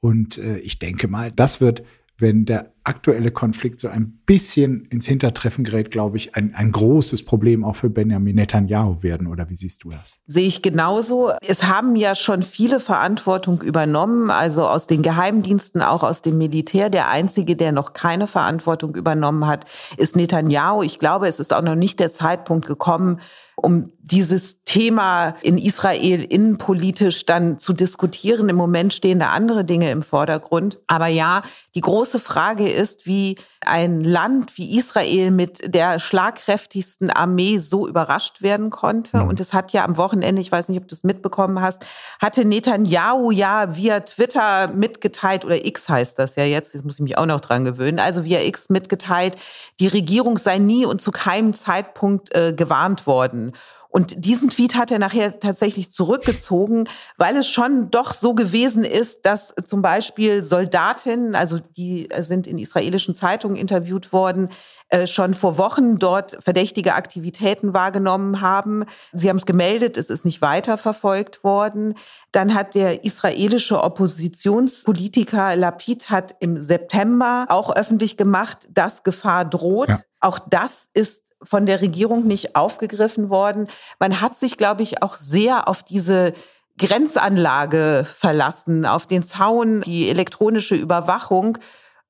Und 0.00 0.38
äh, 0.38 0.58
ich 0.58 0.78
denke 0.78 1.08
mal, 1.08 1.30
das 1.30 1.60
wird 1.60 1.82
wenn 2.20 2.44
der 2.44 2.74
aktuelle 2.90 3.30
Konflikt 3.30 3.78
so 3.78 3.86
ein 3.86 4.18
bisschen 4.26 4.84
ins 4.86 5.06
Hintertreffen 5.06 5.62
gerät, 5.62 5.92
glaube 5.92 6.16
ich, 6.16 6.34
ein, 6.34 6.56
ein 6.56 6.72
großes 6.72 7.24
Problem 7.24 7.64
auch 7.64 7.76
für 7.76 7.88
Benjamin 7.88 8.34
Netanyahu 8.34 9.04
werden. 9.04 9.28
Oder 9.28 9.48
wie 9.48 9.54
siehst 9.54 9.84
du 9.84 9.90
das? 9.90 10.16
Sehe 10.26 10.48
ich 10.48 10.60
genauso. 10.60 11.30
Es 11.40 11.62
haben 11.62 11.94
ja 11.94 12.16
schon 12.16 12.42
viele 12.42 12.80
Verantwortung 12.80 13.62
übernommen, 13.62 14.30
also 14.30 14.66
aus 14.66 14.88
den 14.88 15.02
Geheimdiensten, 15.02 15.82
auch 15.82 16.02
aus 16.02 16.20
dem 16.20 16.36
Militär. 16.36 16.90
Der 16.90 17.08
Einzige, 17.08 17.54
der 17.54 17.70
noch 17.70 17.92
keine 17.92 18.26
Verantwortung 18.26 18.96
übernommen 18.96 19.46
hat, 19.46 19.66
ist 19.96 20.16
Netanyahu. 20.16 20.82
Ich 20.82 20.98
glaube, 20.98 21.28
es 21.28 21.38
ist 21.38 21.54
auch 21.54 21.62
noch 21.62 21.76
nicht 21.76 22.00
der 22.00 22.10
Zeitpunkt 22.10 22.66
gekommen, 22.66 23.20
um 23.62 23.92
dieses 23.98 24.64
Thema 24.64 25.34
in 25.42 25.58
Israel 25.58 26.22
innenpolitisch 26.22 27.26
dann 27.26 27.58
zu 27.58 27.72
diskutieren. 27.72 28.48
Im 28.48 28.56
Moment 28.56 28.92
stehen 28.92 29.20
da 29.20 29.28
andere 29.30 29.64
Dinge 29.64 29.90
im 29.90 30.02
Vordergrund. 30.02 30.78
Aber 30.86 31.06
ja, 31.06 31.42
die 31.74 31.80
große 31.80 32.18
Frage 32.18 32.68
ist, 32.68 32.79
wie 33.06 33.36
ein 33.64 34.02
Land 34.02 34.56
wie 34.56 34.78
Israel 34.78 35.30
mit 35.30 35.74
der 35.74 35.98
schlagkräftigsten 35.98 37.10
Armee 37.10 37.58
so 37.58 37.86
überrascht 37.86 38.40
werden 38.40 38.70
konnte. 38.70 39.18
Mhm. 39.18 39.28
Und 39.28 39.40
es 39.40 39.52
hat 39.52 39.72
ja 39.72 39.84
am 39.84 39.96
Wochenende, 39.96 40.40
ich 40.40 40.50
weiß 40.50 40.68
nicht, 40.68 40.80
ob 40.80 40.88
du 40.88 40.94
es 40.94 41.04
mitbekommen 41.04 41.60
hast, 41.60 41.84
hatte 42.20 42.44
Netanyahu 42.44 43.30
ja 43.30 43.76
via 43.76 44.00
Twitter 44.00 44.68
mitgeteilt, 44.68 45.44
oder 45.44 45.64
X 45.64 45.88
heißt 45.88 46.18
das 46.18 46.36
ja 46.36 46.44
jetzt, 46.44 46.74
jetzt 46.74 46.84
muss 46.84 46.94
ich 46.94 47.00
mich 47.00 47.18
auch 47.18 47.26
noch 47.26 47.40
dran 47.40 47.64
gewöhnen, 47.64 47.98
also 47.98 48.24
via 48.24 48.40
X 48.40 48.70
mitgeteilt, 48.70 49.36
die 49.78 49.88
Regierung 49.88 50.38
sei 50.38 50.58
nie 50.58 50.86
und 50.86 51.02
zu 51.02 51.10
keinem 51.10 51.54
Zeitpunkt 51.54 52.34
äh, 52.34 52.52
gewarnt 52.54 53.06
worden. 53.06 53.52
Und 53.90 54.24
diesen 54.24 54.50
Tweet 54.50 54.76
hat 54.76 54.90
er 54.90 55.00
nachher 55.00 55.40
tatsächlich 55.40 55.90
zurückgezogen, 55.90 56.88
weil 57.16 57.36
es 57.36 57.48
schon 57.48 57.90
doch 57.90 58.14
so 58.14 58.34
gewesen 58.34 58.84
ist, 58.84 59.26
dass 59.26 59.52
zum 59.66 59.82
Beispiel 59.82 60.44
Soldatinnen, 60.44 61.34
also 61.34 61.58
die 61.76 62.08
sind 62.20 62.46
in 62.46 62.58
israelischen 62.58 63.16
Zeitungen 63.16 63.56
interviewt 63.56 64.12
worden, 64.12 64.50
äh, 64.90 65.06
schon 65.06 65.34
vor 65.34 65.58
Wochen 65.58 65.98
dort 65.98 66.36
verdächtige 66.40 66.94
Aktivitäten 66.94 67.74
wahrgenommen 67.74 68.40
haben. 68.40 68.84
Sie 69.12 69.28
haben 69.28 69.36
es 69.36 69.46
gemeldet, 69.46 69.96
es 69.96 70.10
ist 70.10 70.24
nicht 70.24 70.40
weiterverfolgt 70.40 71.42
worden. 71.42 71.94
Dann 72.32 72.54
hat 72.54 72.74
der 72.74 73.04
israelische 73.04 73.82
Oppositionspolitiker 73.82 75.56
Lapid 75.56 76.10
hat 76.10 76.34
im 76.40 76.60
September 76.60 77.46
auch 77.48 77.74
öffentlich 77.74 78.16
gemacht, 78.16 78.68
dass 78.70 79.02
Gefahr 79.02 79.44
droht. 79.44 79.88
Ja. 79.88 80.00
Auch 80.20 80.38
das 80.38 80.90
ist 80.92 81.29
von 81.42 81.66
der 81.66 81.80
Regierung 81.80 82.26
nicht 82.26 82.56
aufgegriffen 82.56 83.30
worden. 83.30 83.68
Man 83.98 84.20
hat 84.20 84.36
sich, 84.36 84.56
glaube 84.56 84.82
ich, 84.82 85.02
auch 85.02 85.16
sehr 85.16 85.68
auf 85.68 85.82
diese 85.82 86.34
Grenzanlage 86.78 88.06
verlassen, 88.06 88.86
auf 88.86 89.06
den 89.06 89.22
Zaun, 89.22 89.82
die 89.82 90.08
elektronische 90.08 90.74
Überwachung 90.74 91.58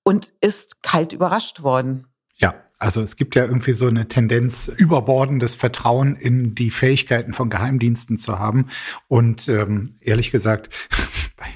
und 0.02 0.32
ist 0.40 0.82
kalt 0.82 1.12
überrascht 1.12 1.62
worden. 1.62 2.06
Ja, 2.37 2.54
also 2.78 3.02
es 3.02 3.16
gibt 3.16 3.34
ja 3.34 3.44
irgendwie 3.44 3.75
so 3.75 3.87
eine 3.87 4.08
Tendenz, 4.08 4.68
überbordendes 4.68 5.54
Vertrauen 5.54 6.16
in 6.16 6.54
die 6.54 6.70
Fähigkeiten 6.70 7.32
von 7.34 7.50
Geheimdiensten 7.50 8.16
zu 8.16 8.38
haben. 8.38 8.68
Und 9.08 9.49
ähm, 9.49 9.96
ehrlich 10.00 10.30
gesagt, 10.30 10.70
bei, 11.37 11.46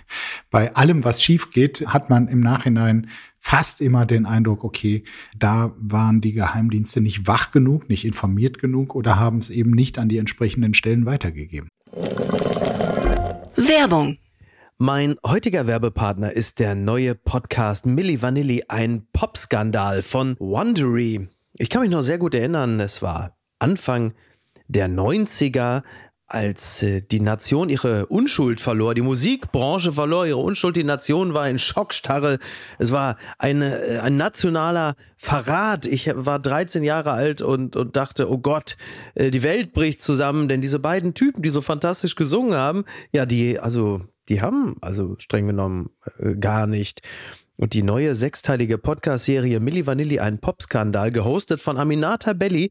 bei 0.50 0.74
allem, 0.74 1.04
was 1.04 1.22
schief 1.22 1.50
geht, 1.50 1.86
hat 1.86 2.10
man 2.10 2.28
im 2.28 2.40
Nachhinein 2.40 3.08
fast 3.44 3.82
immer 3.82 4.06
den 4.06 4.24
Eindruck, 4.24 4.64
okay, 4.64 5.04
da 5.36 5.74
waren 5.76 6.22
die 6.22 6.32
Geheimdienste 6.32 7.02
nicht 7.02 7.26
wach 7.26 7.50
genug, 7.50 7.90
nicht 7.90 8.06
informiert 8.06 8.58
genug 8.58 8.94
oder 8.94 9.20
haben 9.20 9.36
es 9.38 9.50
eben 9.50 9.72
nicht 9.72 9.98
an 9.98 10.08
die 10.08 10.16
entsprechenden 10.16 10.72
Stellen 10.72 11.04
weitergegeben. 11.04 11.68
Werbung. 13.54 14.16
Mein 14.78 15.16
heutiger 15.24 15.66
Werbepartner 15.66 16.32
ist 16.32 16.58
der 16.58 16.74
neue 16.74 17.14
Podcast 17.14 17.84
Milli 17.84 18.22
Vanilli, 18.22 18.64
ein 18.68 19.06
Popskandal 19.12 20.02
von 20.02 20.36
Wondery. 20.40 21.28
Ich 21.58 21.68
kann 21.68 21.82
mich 21.82 21.90
noch 21.90 22.00
sehr 22.00 22.18
gut 22.18 22.34
erinnern, 22.34 22.80
es 22.80 23.02
war 23.02 23.36
Anfang 23.58 24.14
der 24.68 24.88
90er, 24.88 25.82
als 26.34 26.82
äh, 26.82 27.00
die 27.00 27.20
Nation 27.20 27.68
ihre 27.68 28.06
Unschuld 28.06 28.60
verlor, 28.60 28.94
die 28.94 29.02
Musikbranche 29.02 29.92
verlor 29.92 30.26
ihre 30.26 30.38
Unschuld, 30.38 30.76
die 30.76 30.84
Nation 30.84 31.32
war 31.32 31.48
in 31.48 31.58
Schockstarre. 31.58 32.38
Es 32.78 32.90
war 32.92 33.16
eine, 33.38 33.78
äh, 33.80 33.98
ein 34.00 34.16
nationaler 34.16 34.96
Verrat. 35.16 35.86
Ich 35.86 36.10
war 36.12 36.40
13 36.40 36.82
Jahre 36.82 37.12
alt 37.12 37.40
und, 37.40 37.76
und 37.76 37.96
dachte, 37.96 38.30
oh 38.30 38.38
Gott, 38.38 38.76
äh, 39.14 39.30
die 39.30 39.42
Welt 39.42 39.72
bricht 39.72 40.02
zusammen, 40.02 40.48
denn 40.48 40.60
diese 40.60 40.80
beiden 40.80 41.14
Typen, 41.14 41.42
die 41.42 41.50
so 41.50 41.60
fantastisch 41.60 42.16
gesungen 42.16 42.58
haben, 42.58 42.84
ja, 43.12 43.24
die, 43.26 43.60
also, 43.60 44.02
die 44.28 44.42
haben 44.42 44.76
also 44.80 45.14
streng 45.18 45.46
genommen 45.46 45.90
gar 46.40 46.66
nicht. 46.66 47.02
Und 47.56 47.72
die 47.72 47.84
neue 47.84 48.16
sechsteilige 48.16 48.78
Podcast-Serie 48.78 49.60
Milli 49.60 49.86
Vanilli, 49.86 50.18
ein 50.18 50.38
Popskandal, 50.38 51.12
gehostet 51.12 51.60
von 51.60 51.78
Aminata 51.78 52.32
Belli, 52.32 52.70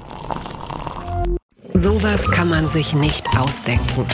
Sowas 1.73 2.29
kann 2.29 2.49
man 2.49 2.67
sich 2.67 2.93
nicht 2.93 3.25
ausdenken. 3.37 4.05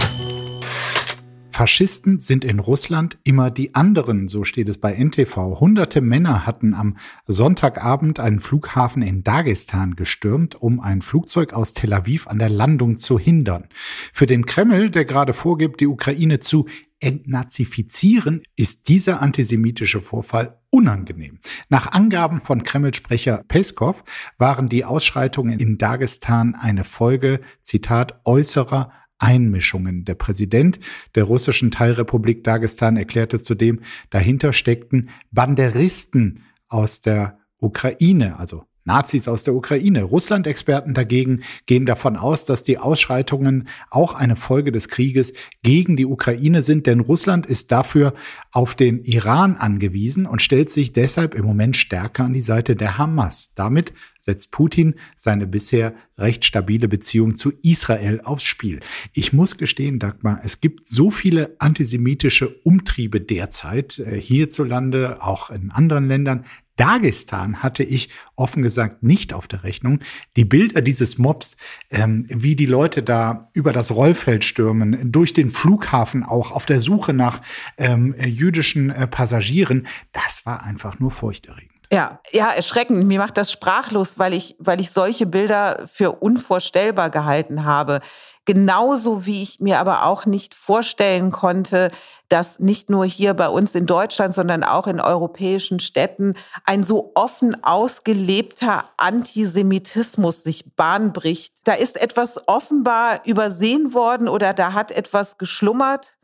Faschisten 1.58 2.20
sind 2.20 2.46
in 2.46 2.60
Russland 2.60 3.18
immer 3.24 3.50
die 3.50 3.74
anderen, 3.74 4.28
so 4.28 4.44
steht 4.44 4.70
es 4.70 4.78
bei 4.78 4.94
NTV. 4.94 5.60
Hunderte 5.60 6.02
Männer 6.02 6.46
hatten 6.46 6.76
am 6.76 6.98
Sonntagabend 7.26 8.20
einen 8.20 8.40
Flughafen 8.40 9.02
in 9.02 9.24
Dagestan 9.24 9.96
gestürmt, 9.96 10.54
um 10.54 10.80
ein 10.80 11.02
Flugzeug 11.02 11.54
aus 11.54 11.74
Tel 11.74 11.94
Aviv 11.94 12.28
an 12.28 12.38
der 12.38 12.50
Landung 12.50 12.98
zu 12.98 13.18
hindern. 13.18 13.70
Für 14.14 14.28
den 14.28 14.46
Kreml, 14.46 14.92
der 14.92 15.06
gerade 15.06 15.34
vorgibt, 15.34 15.82
die 15.82 15.88
Ukraine 15.88 16.40
zu 16.42 16.68
entnazifizieren, 17.00 18.42
ist 18.56 18.88
dieser 18.90 19.22
antisemitische 19.22 20.02
Vorfall 20.02 20.60
unangenehm. 20.70 21.40
Nach 21.70 21.92
Angaben 21.92 22.42
von 22.42 22.64
Kreml-Sprecher 22.64 23.44
Peskov 23.48 24.04
waren 24.38 24.70
die 24.70 24.86
Ausschreitungen 24.86 25.60
in 25.60 25.78
Dagestan 25.78 26.56
eine 26.56 26.84
Folge, 26.84 27.42
Zitat, 27.62 28.20
äußerer 28.26 28.92
Einmischungen. 29.20 30.06
Der 30.06 30.16
Präsident 30.16 30.80
der 31.16 31.24
russischen 31.24 31.72
Teilrepublik 31.72 32.44
Dagestan 32.44 32.98
erklärte 32.98 33.42
zudem, 33.42 33.82
dahinter 34.10 34.54
steckten 34.54 35.10
Banderisten 35.32 36.44
aus 36.68 37.02
der 37.02 37.40
Ukraine, 37.60 38.38
also 38.38 38.67
Nazis 38.88 39.28
aus 39.28 39.44
der 39.44 39.54
Ukraine. 39.54 40.04
Russland-Experten 40.04 40.96
dagegen 40.96 41.44
gehen 41.68 41.86
davon 41.86 42.16
aus, 42.16 42.46
dass 42.46 42.64
die 42.64 42.80
Ausschreitungen 42.80 43.68
auch 43.92 44.16
eine 44.16 44.36
Folge 44.36 44.72
des 44.72 44.90
Krieges 44.90 45.34
gegen 45.62 45.96
die 45.96 46.06
Ukraine 46.06 46.64
sind, 46.64 46.88
denn 46.88 47.02
Russland 47.02 47.46
ist 47.46 47.72
dafür 47.72 48.16
auf 48.52 48.74
den 48.74 49.04
Iran 49.04 49.58
angewiesen 49.58 50.26
und 50.26 50.42
stellt 50.42 50.72
sich 50.72 50.94
deshalb 50.94 51.36
im 51.36 51.46
Moment 51.46 51.76
stärker 51.78 52.24
an 52.24 52.34
die 52.34 52.42
Seite 52.42 52.76
der 52.76 52.98
Hamas. 52.98 53.54
Damit 53.54 53.94
setzt 54.28 54.52
Putin 54.52 54.96
seine 55.16 55.48
bisher 55.48 55.94
recht 56.18 56.44
stabile 56.44 56.88
Beziehung 56.88 57.36
zu 57.36 57.54
Israel 57.62 58.22
aufs 58.24 58.44
Spiel. 58.44 58.82
Ich 59.14 59.32
muss 59.32 59.58
gestehen, 59.58 60.00
Dagmar, 60.00 60.42
es 60.44 60.60
gibt 60.60 60.88
so 60.88 61.12
viele 61.12 61.56
antisemitische 61.60 62.50
Umtriebe 62.64 63.22
derzeit 63.22 64.00
äh, 64.00 64.20
hierzulande, 64.20 65.24
auch 65.24 65.50
in 65.50 65.72
anderen 65.72 66.08
Ländern. 66.08 66.46
Dagestan 66.78 67.62
hatte 67.62 67.84
ich 67.84 68.10
offen 68.36 68.64
gesagt 68.64 69.04
nicht 69.04 69.34
auf 69.34 69.48
der 69.48 69.64
Rechnung. 69.64 70.00
Die 70.36 70.46
Bilder 70.46 70.82
dieses 70.82 71.18
Mobs, 71.18 71.58
ähm, 71.90 72.26
wie 72.30 72.56
die 72.56 72.66
Leute 72.66 73.04
da 73.04 73.50
über 73.54 73.74
das 73.74 73.94
Rollfeld 73.94 74.46
stürmen, 74.46 75.12
durch 75.12 75.34
den 75.34 75.50
Flughafen 75.50 76.24
auch 76.24 76.52
auf 76.52 76.66
der 76.66 76.80
Suche 76.80 77.14
nach 77.14 77.42
ähm, 77.78 78.16
jüdischen 78.18 78.90
äh, 78.90 79.08
Passagieren, 79.08 79.88
das 80.14 80.46
war 80.46 80.64
einfach 80.64 81.00
nur 81.00 81.12
furchterregend. 81.12 81.78
Ja, 81.92 82.20
ja, 82.32 82.50
erschreckend. 82.50 83.08
Mir 83.08 83.20
macht 83.20 83.38
das 83.38 83.52
sprachlos, 83.52 84.20
weil 84.20 84.34
ich, 84.34 84.56
weil 84.60 84.82
ich 84.82 84.92
solche 84.92 85.26
Bilder 85.26 85.88
für 85.88 86.12
unvorstellbar 86.12 87.10
gehalten 87.10 87.64
habe. 87.64 88.02
Genauso 88.44 89.26
wie 89.26 89.44
ich 89.44 89.60
mir 89.60 89.80
aber 89.80 90.06
auch 90.06 90.26
nicht 90.26 90.54
vorstellen 90.54 91.32
konnte, 91.32 91.92
dass 92.30 92.60
nicht 92.60 92.90
nur 92.90 93.06
hier 93.06 93.34
bei 93.34 93.48
uns 93.48 93.74
in 93.76 93.86
Deutschland, 93.86 94.34
sondern 94.34 94.64
auch 94.64 94.88
in 94.88 95.00
europäischen 95.00 95.80
Städten 95.80 96.34
ein 96.66 96.84
so 96.84 97.12
offen 97.16 97.64
ausgelebter 97.64 98.86
Antisemitismus 98.98 100.44
sich 100.44 100.76
Bahn 100.76 101.14
bricht. 101.14 101.54
Da 101.64 101.74
ist 101.74 102.00
etwas 102.00 102.48
offenbar 102.48 103.26
übersehen 103.26 103.94
worden 103.94 104.28
oder 104.28 104.54
da 104.54 104.74
hat 104.74 104.92
etwas 104.92 105.38
geschlummert. 105.38 106.18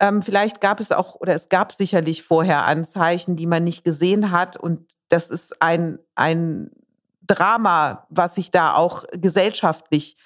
Ähm, 0.00 0.22
vielleicht 0.22 0.60
gab 0.60 0.80
es 0.80 0.92
auch, 0.92 1.16
oder 1.16 1.34
es 1.34 1.48
gab 1.48 1.72
sicherlich 1.72 2.22
vorher 2.22 2.64
Anzeichen, 2.64 3.36
die 3.36 3.46
man 3.46 3.64
nicht 3.64 3.84
gesehen 3.84 4.30
hat. 4.30 4.56
Und 4.56 4.80
das 5.08 5.30
ist 5.30 5.60
ein, 5.62 5.98
ein 6.14 6.70
Drama, 7.26 8.06
was 8.08 8.34
sich 8.34 8.50
da 8.50 8.74
auch 8.74 9.04
gesellschaftlich 9.12 10.16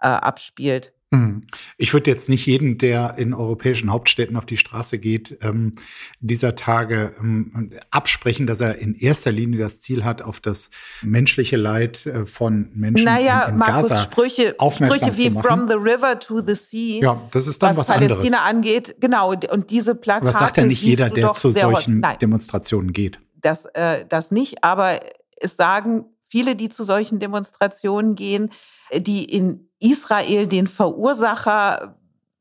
äh, 0.00 0.06
abspielt. 0.06 0.92
Mhm. 1.10 1.46
Ich 1.78 1.94
würde 1.94 2.10
jetzt 2.10 2.28
nicht 2.28 2.44
jeden, 2.44 2.76
der 2.76 3.16
in 3.16 3.32
europäischen 3.32 3.90
Hauptstädten 3.90 4.36
auf 4.36 4.44
die 4.44 4.58
Straße 4.58 4.98
geht, 4.98 5.38
ähm, 5.40 5.72
dieser 6.20 6.54
Tage 6.54 7.14
ähm, 7.18 7.70
absprechen, 7.90 8.46
dass 8.46 8.60
er 8.60 8.78
in 8.78 8.94
erster 8.94 9.32
Linie 9.32 9.58
das 9.58 9.80
Ziel 9.80 10.04
hat, 10.04 10.20
auf 10.20 10.40
das 10.40 10.68
menschliche 11.02 11.56
Leid 11.56 12.04
äh, 12.04 12.26
von 12.26 12.70
Menschen 12.74 13.04
naja, 13.04 13.44
in, 13.44 13.54
in 13.54 13.58
Markus, 13.58 13.88
Gaza 13.88 14.02
Sprüche, 14.02 14.54
Sprüche 14.58 15.16
wie 15.16 15.30
From 15.30 15.66
the 15.66 15.74
River 15.74 16.18
to 16.18 16.42
the 16.44 16.54
Sea. 16.54 17.00
Ja, 17.02 17.22
das 17.30 17.46
ist 17.46 17.62
dann 17.62 17.70
was, 17.70 17.88
was 17.88 17.96
Palästina 17.96 18.42
anderes. 18.42 18.48
angeht. 18.50 18.96
Genau, 19.00 19.32
und 19.32 19.70
diese 19.70 19.94
Plakate. 19.94 20.26
Was 20.26 20.38
sagt 20.38 20.58
ja 20.58 20.64
nicht 20.64 20.82
jeder, 20.82 21.08
der 21.08 21.32
zu 21.32 21.50
solchen 21.50 22.04
Demonstrationen 22.20 22.92
geht. 22.92 23.18
Das, 23.34 23.64
äh, 23.66 24.04
das 24.06 24.30
nicht, 24.30 24.62
aber 24.62 25.00
es 25.40 25.56
sagen 25.56 26.04
viele, 26.24 26.54
die 26.54 26.68
zu 26.68 26.84
solchen 26.84 27.18
Demonstrationen 27.18 28.14
gehen, 28.14 28.50
die 28.94 29.24
in 29.24 29.67
Israel 29.80 30.46
den 30.46 30.66
Verursacher 30.66 31.98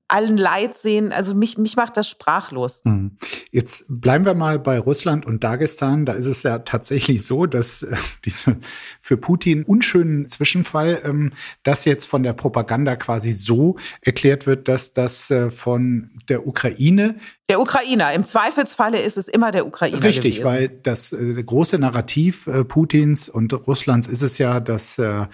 allen 0.09 0.37
Leid 0.37 0.75
sehen. 0.75 1.11
Also 1.11 1.33
mich, 1.33 1.57
mich 1.57 1.75
macht 1.75 1.97
das 1.97 2.09
sprachlos. 2.09 2.81
Hm. 2.85 3.17
Jetzt 3.51 3.85
bleiben 3.89 4.25
wir 4.25 4.35
mal 4.35 4.57
bei 4.59 4.79
Russland 4.79 5.25
und 5.25 5.43
Dagestan. 5.43 6.05
Da 6.05 6.13
ist 6.13 6.27
es 6.27 6.43
ja 6.43 6.59
tatsächlich 6.59 7.25
so, 7.25 7.45
dass 7.45 7.83
äh, 7.83 7.95
diese 8.25 8.57
für 9.01 9.17
Putin 9.17 9.63
unschönen 9.63 10.29
Zwischenfall, 10.29 11.01
ähm, 11.03 11.33
das 11.63 11.85
jetzt 11.85 12.05
von 12.05 12.23
der 12.23 12.33
Propaganda 12.33 12.95
quasi 12.95 13.33
so 13.33 13.75
erklärt 14.01 14.47
wird, 14.47 14.67
dass 14.67 14.93
das 14.93 15.29
äh, 15.29 15.51
von 15.51 16.11
der 16.29 16.47
Ukraine 16.47 17.17
der 17.49 17.61
Ukrainer. 17.61 18.11
Im 18.11 18.25
Zweifelsfalle 18.25 18.99
ist 18.99 19.17
es 19.17 19.29
immer 19.29 19.51
der 19.53 19.65
Ukrainer. 19.65 20.03
Richtig, 20.03 20.41
gewesen. 20.41 20.45
weil 20.45 20.67
das 20.67 21.13
äh, 21.13 21.41
große 21.41 21.79
Narrativ 21.79 22.45
äh, 22.47 22.65
Putins 22.65 23.29
und 23.29 23.53
Russlands 23.53 24.07
ist 24.09 24.21
es 24.21 24.37
ja, 24.37 24.59
dass 24.59 24.97
äh, 24.97 25.27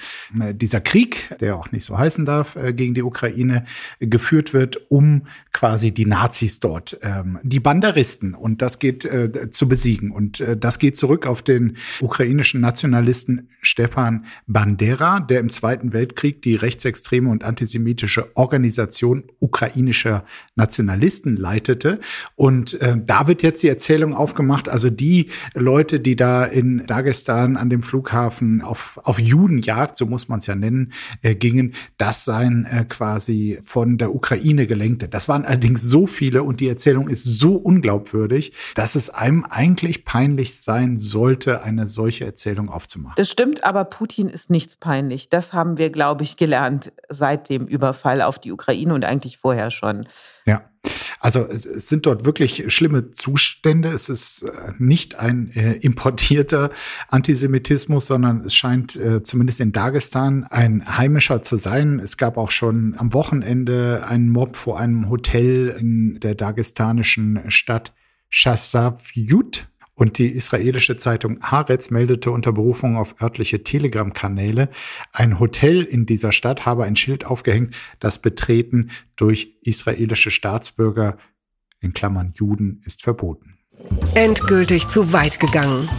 dieser 0.53 0.79
Krieg, 0.79 1.35
der 1.39 1.55
auch 1.55 1.71
nicht 1.71 1.85
so 1.85 1.97
heißen 1.97 2.23
darf, 2.25 2.55
äh, 2.55 2.71
gegen 2.73 2.93
die 2.93 3.01
Ukraine 3.01 3.65
geführt 3.99 4.53
wird, 4.53 4.91
um 4.91 5.25
quasi 5.53 5.91
die 5.91 6.05
Nazis 6.05 6.59
dort, 6.59 6.99
ähm, 7.01 7.39
die 7.41 7.59
Banderisten 7.59 8.35
und 8.35 8.61
das 8.61 8.77
geht 8.77 9.05
äh, 9.05 9.49
zu 9.49 9.67
besiegen. 9.67 10.11
Und 10.11 10.39
äh, 10.39 10.55
das 10.55 10.77
geht 10.77 10.97
zurück 10.97 11.25
auf 11.25 11.41
den 11.41 11.77
ukrainischen 11.99 12.61
Nationalisten 12.61 13.49
Stepan 13.63 14.25
Bandera, 14.45 15.19
der 15.19 15.39
im 15.39 15.49
Zweiten 15.49 15.93
Weltkrieg 15.93 16.43
die 16.43 16.55
rechtsextreme 16.55 17.27
und 17.27 17.43
antisemitische 17.43 18.29
Organisation 18.35 19.23
ukrainischer 19.39 20.25
Nationalisten 20.55 21.37
leitete 21.37 21.99
und 22.35 22.79
äh, 22.81 22.95
da 22.97 23.27
wird 23.27 23.43
jetzt 23.43 23.63
die 23.63 23.67
Erzählung 23.67 24.13
aufgemacht, 24.13 24.69
also 24.69 24.89
die 24.89 25.29
Leute, 25.53 25.99
die 25.99 26.15
da 26.15 26.45
in 26.45 26.85
Dagestan 26.85 27.57
an 27.57 27.69
dem 27.69 27.83
Flughafen 27.83 28.61
auf, 28.61 28.99
auf 29.03 29.19
Judenjagd, 29.19 29.97
so 29.97 30.05
muss 30.05 30.29
man 30.29 30.39
es 30.39 30.47
ja 30.47 30.55
nennen, 30.55 30.93
äh, 31.21 31.35
gingen, 31.35 31.73
das 31.97 32.25
seien 32.25 32.65
äh, 32.65 32.85
quasi 32.85 33.59
von 33.61 33.97
der 33.97 34.13
Ukraine 34.13 34.67
gelenkte. 34.67 35.07
Das 35.07 35.27
waren 35.29 35.45
allerdings 35.45 35.81
so 35.81 36.05
viele 36.05 36.43
und 36.43 36.59
die 36.59 36.67
Erzählung 36.67 37.09
ist 37.09 37.23
so 37.23 37.55
unglaubwürdig, 37.55 38.53
dass 38.75 38.95
es 38.95 39.09
einem 39.09 39.45
eigentlich 39.49 40.05
peinlich 40.05 40.61
sein 40.61 40.97
sollte, 40.97 41.61
eine 41.63 41.87
solche 41.87 42.25
Erzählung 42.25 42.69
aufzumachen. 42.69 43.15
Das 43.17 43.29
stimmt, 43.29 43.63
aber 43.63 43.85
Putin 43.85 44.29
ist 44.29 44.49
nichts 44.49 44.77
peinlich. 44.77 45.29
Das 45.29 45.53
haben 45.53 45.77
wir, 45.77 45.89
glaube 45.89 46.23
ich, 46.23 46.37
gelernt 46.37 46.91
seit 47.09 47.49
dem 47.49 47.67
Überfall 47.67 48.21
auf 48.21 48.39
die 48.39 48.51
Ukraine 48.51 48.93
und 48.93 49.05
eigentlich 49.05 49.37
vorher 49.37 49.71
schon. 49.71 50.05
Ja. 50.45 50.63
Also 51.23 51.47
es 51.47 51.87
sind 51.87 52.05
dort 52.05 52.25
wirklich 52.25 52.65
schlimme 52.73 53.11
Zustände. 53.11 53.87
Es 53.87 54.09
ist 54.09 54.41
äh, 54.41 54.73
nicht 54.77 55.15
ein 55.15 55.51
äh, 55.55 55.75
importierter 55.75 56.69
Antisemitismus, 57.07 58.07
sondern 58.07 58.41
es 58.41 58.53
scheint 58.53 58.97
äh, 58.97 59.23
zumindest 59.23 59.61
in 59.61 59.71
Dagestan 59.71 60.43
ein 60.43 60.85
heimischer 60.85 61.41
zu 61.41 61.55
sein. 61.55 61.99
Es 61.99 62.17
gab 62.17 62.35
auch 62.35 62.51
schon 62.51 62.95
am 62.97 63.13
Wochenende 63.13 64.05
einen 64.05 64.27
Mob 64.27 64.57
vor 64.57 64.77
einem 64.77 65.09
Hotel 65.09 65.69
in 65.69 66.19
der 66.19 66.35
dagestanischen 66.35 67.39
Stadt 67.47 67.93
Chassavyut. 68.29 69.67
Und 69.95 70.17
die 70.17 70.27
israelische 70.27 70.97
Zeitung 70.97 71.39
Haaretz 71.41 71.91
meldete 71.91 72.31
unter 72.31 72.51
Berufung 72.51 72.97
auf 72.97 73.21
örtliche 73.21 73.63
Telegram-Kanäle, 73.63 74.69
ein 75.11 75.39
Hotel 75.39 75.83
in 75.83 76.05
dieser 76.05 76.31
Stadt 76.31 76.65
habe 76.65 76.85
ein 76.85 76.95
Schild 76.95 77.25
aufgehängt, 77.25 77.75
das 77.99 78.19
Betreten 78.19 78.89
durch 79.15 79.57
israelische 79.61 80.31
Staatsbürger 80.31 81.17
in 81.79 81.93
Klammern 81.93 82.33
Juden 82.35 82.81
ist 82.85 83.03
verboten. 83.03 83.57
Endgültig 84.15 84.87
zu 84.87 85.13
weit 85.13 85.39
gegangen. 85.39 85.89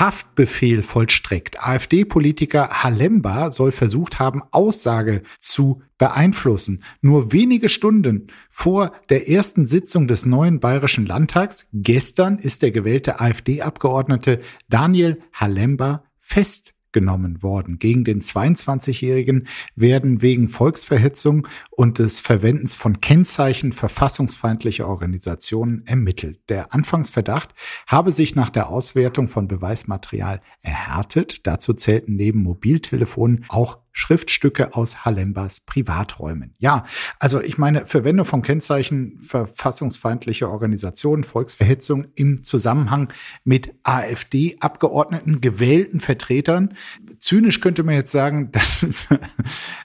Haftbefehl 0.00 0.82
vollstreckt. 0.82 1.62
AfD-Politiker 1.62 2.82
Halemba 2.82 3.50
soll 3.50 3.70
versucht 3.70 4.18
haben, 4.18 4.42
Aussage 4.50 5.22
zu 5.38 5.82
beeinflussen. 5.98 6.82
Nur 7.02 7.32
wenige 7.32 7.68
Stunden 7.68 8.28
vor 8.48 8.92
der 9.10 9.28
ersten 9.28 9.66
Sitzung 9.66 10.08
des 10.08 10.24
neuen 10.24 10.58
Bayerischen 10.58 11.04
Landtags, 11.04 11.68
gestern, 11.74 12.38
ist 12.38 12.62
der 12.62 12.70
gewählte 12.70 13.20
AfD-Abgeordnete 13.20 14.40
Daniel 14.70 15.20
Halemba 15.34 16.04
fest 16.18 16.72
genommen 16.92 17.42
worden. 17.42 17.78
Gegen 17.78 18.04
den 18.04 18.20
22-Jährigen 18.20 19.46
werden 19.76 20.22
wegen 20.22 20.48
Volksverhetzung 20.48 21.46
und 21.70 21.98
des 21.98 22.20
Verwendens 22.20 22.74
von 22.74 23.00
Kennzeichen 23.00 23.72
verfassungsfeindlicher 23.72 24.88
Organisationen 24.88 25.86
ermittelt. 25.86 26.40
Der 26.48 26.72
Anfangsverdacht 26.74 27.54
habe 27.86 28.12
sich 28.12 28.34
nach 28.34 28.50
der 28.50 28.68
Auswertung 28.68 29.28
von 29.28 29.48
Beweismaterial 29.48 30.40
erhärtet. 30.62 31.46
Dazu 31.46 31.74
zählten 31.74 32.16
neben 32.16 32.42
Mobiltelefonen 32.42 33.44
auch 33.48 33.78
Schriftstücke 33.92 34.74
aus 34.74 35.04
Halembas 35.04 35.60
Privaträumen. 35.60 36.54
Ja, 36.58 36.84
also 37.18 37.40
ich 37.40 37.58
meine, 37.58 37.86
Verwendung 37.86 38.26
von 38.26 38.42
Kennzeichen 38.42 39.20
verfassungsfeindlicher 39.20 40.50
Organisationen, 40.50 41.24
Volksverhetzung 41.24 42.06
im 42.14 42.42
Zusammenhang 42.44 43.12
mit 43.44 43.74
AfD-Abgeordneten, 43.82 45.40
gewählten 45.40 46.00
Vertretern. 46.00 46.74
Zynisch 47.18 47.60
könnte 47.60 47.82
man 47.82 47.94
jetzt 47.94 48.12
sagen, 48.12 48.50
das 48.52 48.82
ist 48.82 49.08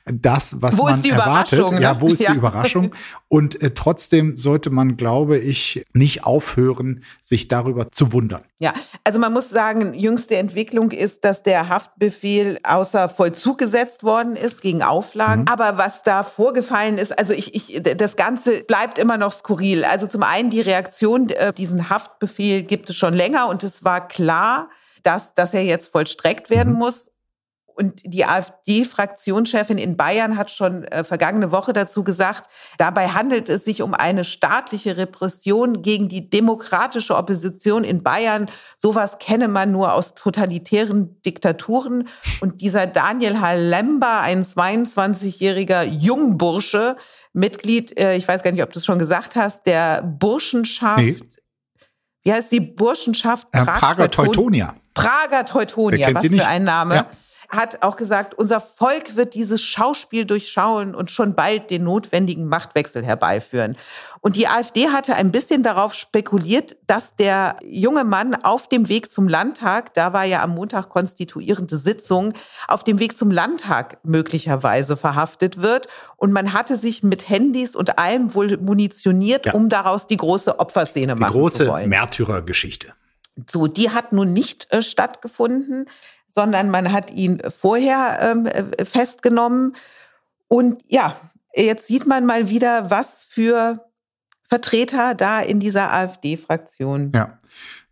das, 0.06 0.62
was 0.62 0.78
wo 0.78 0.84
man 0.84 0.96
ist 0.96 1.06
die 1.06 1.10
erwartet. 1.12 1.72
Ne? 1.72 1.82
Ja, 1.82 2.00
wo 2.02 2.08
ist 2.08 2.22
Ja. 2.22 2.32
die 2.32 2.38
Überraschung? 2.38 2.94
Und 3.28 3.62
äh, 3.62 3.72
trotzdem 3.72 4.38
sollte 4.38 4.70
man, 4.70 4.98
glaube 4.98 5.38
ich, 5.38 5.84
nicht 5.94 6.24
aufhören, 6.24 7.04
sich 7.22 7.48
darüber 7.48 7.92
zu 7.92 8.14
wundern. 8.14 8.44
Ja, 8.60 8.74
also 9.04 9.20
man 9.20 9.34
muss 9.34 9.50
sagen, 9.50 9.94
jüngste 9.94 10.38
Entwicklung 10.38 10.92
ist, 10.92 11.26
dass 11.26 11.44
der 11.44 11.68
Haftbefehl 11.70 12.60
außer 12.64 13.10
Vollzug 13.10 13.58
gesetzt 13.58 13.95
worden 14.04 14.36
ist 14.36 14.62
gegen 14.62 14.84
Auflagen. 14.84 15.42
Mhm. 15.42 15.48
Aber 15.48 15.78
was 15.78 16.04
da 16.04 16.24
vorgefallen 16.24 16.98
ist, 16.98 17.18
also 17.18 17.34
ich, 17.34 17.54
ich, 17.56 17.82
das 17.84 18.16
Ganze 18.16 18.64
bleibt 18.64 18.98
immer 18.98 19.18
noch 19.18 19.34
skurril. 19.34 19.84
Also 19.86 20.08
zum 20.08 20.24
einen 20.24 20.50
die 20.50 20.62
Reaktion, 20.62 21.30
äh, 21.30 21.54
diesen 21.54 21.90
Haftbefehl 21.90 22.64
gibt 22.64 22.90
es 22.90 22.96
schon 22.96 23.14
länger 23.14 23.48
und 23.48 23.64
es 23.64 23.84
war 23.84 24.08
klar, 24.08 24.70
dass, 25.04 25.34
dass 25.34 25.54
er 25.54 25.64
jetzt 25.64 25.92
vollstreckt 25.92 26.50
werden 26.50 26.74
Mhm. 26.74 26.80
muss. 26.80 27.12
Und 27.78 28.02
die 28.06 28.24
AfD-Fraktionschefin 28.26 29.78
in 29.78 29.98
Bayern 29.98 30.38
hat 30.38 30.50
schon 30.50 30.86
äh, 30.86 31.04
vergangene 31.04 31.52
Woche 31.52 31.74
dazu 31.74 32.04
gesagt, 32.04 32.50
dabei 32.78 33.10
handelt 33.10 33.50
es 33.50 33.66
sich 33.66 33.82
um 33.82 33.94
eine 33.94 34.24
staatliche 34.24 34.98
Repression 34.98 35.82
gegen 35.82 36.08
die 36.08 36.30
demokratische 36.30 37.16
Opposition 37.18 37.84
in 37.84 38.02
Bayern. 38.02 38.50
Sowas 38.78 39.20
kenne 39.20 39.48
man 39.50 39.72
nur 39.72 39.94
aus 39.94 40.14
totalitären 40.16 41.22
Diktaturen. 41.24 42.08
Und 42.40 42.62
dieser 42.62 42.88
Daniel 42.88 43.42
Halemba, 43.42 44.22
ein 44.22 44.44
22-jähriger 44.44 45.84
Jungbursche, 45.84 46.96
Mitglied, 47.34 48.00
äh, 48.00 48.16
ich 48.16 48.28
weiß 48.28 48.42
gar 48.44 48.52
nicht, 48.52 48.64
ob 48.64 48.72
du 48.72 48.80
es 48.80 48.86
schon 48.86 49.00
gesagt 49.00 49.36
hast, 49.36 49.66
der 49.68 50.02
Burschenschaft. 50.02 51.00
Nee. 51.00 51.20
Wie 52.24 52.32
heißt 52.34 52.52
die 52.52 52.62
Burschenschaft? 52.62 53.48
Äh, 53.52 53.64
Prag- 53.66 53.80
Prager 53.80 54.06
Teuton- 54.10 54.26
Teutonia. 54.34 54.76
Prager 54.94 55.46
Teutonia, 55.46 56.14
was 56.14 56.26
für 56.26 56.48
ein 56.48 56.64
Name. 56.64 56.96
Ja. 56.96 57.08
Hat 57.50 57.84
auch 57.84 57.96
gesagt, 57.96 58.34
unser 58.36 58.60
Volk 58.60 59.16
wird 59.16 59.34
dieses 59.34 59.62
Schauspiel 59.62 60.26
durchschauen 60.26 60.96
und 60.96 61.12
schon 61.12 61.36
bald 61.36 61.70
den 61.70 61.84
notwendigen 61.84 62.48
Machtwechsel 62.48 63.06
herbeiführen. 63.06 63.78
Und 64.22 64.36
die 64.36 64.48
AfD 64.48 64.90
hatte 64.90 65.16
ein 65.16 65.32
bisschen 65.32 65.62
darauf 65.64 65.94
spekuliert, 65.94 66.78
dass 66.88 67.16
der 67.16 67.58
junge 67.64 68.04
Mann 68.04 68.36
auf 68.44 68.68
dem 68.68 68.90
Weg 68.90 69.12
zum 69.12 69.28
Landtag, 69.28 69.94
da 69.94 70.14
war 70.14 70.24
ja 70.24 70.42
am 70.44 70.56
Montag 70.56 70.90
konstituierende 70.90 71.78
Sitzung, 71.78 72.34
auf 72.68 72.84
dem 72.84 73.00
Weg 73.00 73.16
zum 73.18 73.30
Landtag 73.32 74.00
möglicherweise 74.04 74.98
verhaftet 74.98 75.62
wird. 75.62 75.88
Und 76.18 76.32
man 76.32 76.54
hatte 76.54 76.76
sich 76.76 77.04
mit 77.04 77.30
Handys 77.30 77.76
und 77.76 78.00
allem 78.00 78.34
wohl 78.34 78.58
munitioniert, 78.58 79.46
Ja. 79.46 79.54
um 79.54 79.70
daraus 79.70 80.08
die 80.08 80.18
große 80.18 80.60
Opferszene 80.60 81.14
Die 81.14 81.20
machen 81.20 81.32
zu 81.34 81.38
große 81.40 81.68
wollen. 81.68 81.90
Märtyrergeschichte. 81.90 82.94
So, 83.52 83.68
die 83.68 83.90
hat 83.90 84.14
nun 84.14 84.32
nicht 84.32 84.72
äh, 84.72 84.82
stattgefunden, 84.82 85.88
sondern 86.36 86.70
man 86.70 86.92
hat 86.92 87.12
ihn 87.12 87.42
vorher 87.48 88.20
ähm, 88.22 88.46
äh, 88.46 88.86
festgenommen. 88.86 89.74
Und 90.48 90.84
ja, 90.88 91.16
jetzt 91.56 91.88
sieht 91.88 92.06
man 92.06 92.26
mal 92.26 92.50
wieder, 92.50 92.92
was 92.92 93.24
für 93.24 93.86
Vertreter 94.44 95.16
da 95.16 95.40
in 95.40 95.60
dieser 95.60 95.94
AfD-Fraktion. 95.94 97.14
Ja. 97.16 97.40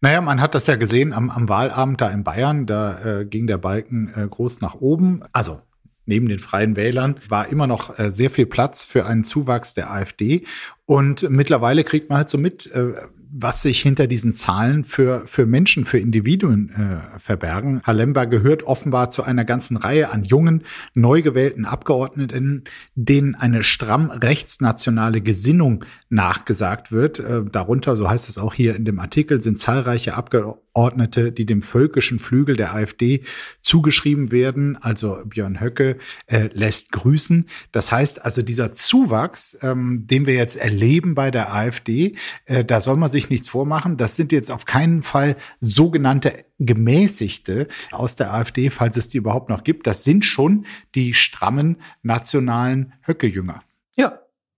Naja, 0.02 0.20
man 0.20 0.42
hat 0.42 0.54
das 0.54 0.68
ja 0.68 0.76
gesehen 0.76 1.14
am, 1.14 1.30
am 1.30 1.48
Wahlabend 1.48 2.02
da 2.02 2.10
in 2.10 2.26
Bayern. 2.26 2.66
Da 2.66 3.22
äh, 3.22 3.26
ging 3.26 3.48
der 3.48 3.58
Balken 3.58 4.14
äh, 4.16 4.28
groß 4.28 4.60
nach 4.60 4.76
oben. 4.76 5.24
Also 5.32 5.62
neben 6.06 6.28
den 6.28 6.40
freien 6.40 6.76
Wählern 6.76 7.16
war 7.30 7.48
immer 7.48 7.66
noch 7.66 7.98
äh, 7.98 8.12
sehr 8.12 8.30
viel 8.30 8.46
Platz 8.46 8.84
für 8.84 9.06
einen 9.06 9.24
Zuwachs 9.24 9.74
der 9.74 9.90
AfD. 9.90 10.46
Und 10.86 11.30
mittlerweile 11.30 11.86
kriegt 11.86 12.10
man 12.10 12.18
halt 12.18 12.30
so 12.30 12.38
mit, 12.38 12.70
äh, 12.74 12.94
was 13.36 13.64
sich 13.64 13.82
hinter 13.82 14.06
diesen 14.06 14.34
Zahlen 14.34 14.84
für, 14.84 15.26
für 15.26 15.48
Menschen, 15.48 15.86
für 15.86 15.98
Individuen 15.98 16.70
äh, 16.70 17.20
verbergen. 17.20 17.82
Halemba 17.84 18.26
gehört 18.26 18.62
offenbar 18.62 19.10
zu 19.10 19.24
einer 19.24 19.44
ganzen 19.44 19.76
Reihe 19.76 20.12
an 20.12 20.24
jungen, 20.24 20.64
neu 20.94 21.24
gewählten 21.24 21.66
Abgeordneten, 21.66 22.64
denen 22.94 23.34
eine 23.34 23.64
stramm 23.64 24.12
rechtsnationale 24.12 25.22
Gesinnung 25.22 25.84
nachgesagt 26.14 26.92
wird. 26.92 27.20
Äh, 27.20 27.42
darunter, 27.52 27.96
so 27.96 28.10
heißt 28.10 28.30
es 28.30 28.38
auch 28.38 28.54
hier 28.54 28.76
in 28.76 28.86
dem 28.86 29.00
Artikel, 29.00 29.42
sind 29.42 29.58
zahlreiche 29.58 30.14
Abgeordnete, 30.14 31.32
die 31.32 31.46
dem 31.46 31.64
völkischen 31.64 32.20
Flügel 32.20 32.56
der 32.56 32.76
AfD 32.76 33.24
zugeschrieben 33.62 34.32
werden. 34.32 34.78
Also 34.78 35.18
Björn 35.26 35.60
Höcke 35.60 35.98
äh, 36.28 36.50
lässt 36.54 36.92
grüßen. 36.92 37.48
Das 37.72 37.92
heißt 37.92 38.24
also, 38.24 38.44
dieser 38.44 38.74
Zuwachs, 38.74 39.58
ähm, 39.62 40.06
den 40.06 40.28
wir 40.28 40.36
jetzt 40.36 40.56
erleben 40.56 41.16
bei 41.16 41.32
der 41.32 41.54
AfD, 41.54 42.16
äh, 42.46 42.64
da 42.64 42.80
soll 42.80 42.96
man 42.96 43.10
sich 43.10 43.30
nichts 43.32 43.50
vormachen. 43.50 43.98
Das 43.98 44.16
sind 44.16 44.32
jetzt 44.32 44.52
auf 44.52 44.66
keinen 44.66 45.02
Fall 45.02 45.36
sogenannte 45.62 46.46
Gemäßigte 46.60 47.68
aus 47.92 48.16
der 48.16 48.34
AfD, 48.34 48.70
falls 48.70 48.98
es 48.98 49.10
die 49.10 49.18
überhaupt 49.18 49.50
noch 49.50 49.64
gibt. 49.64 49.88
Das 49.88 50.04
sind 50.04 50.26
schon 50.26 50.68
die 50.94 51.16
strammen 51.16 51.78
nationalen 52.04 52.94
Höcke-Jünger. 53.02 53.62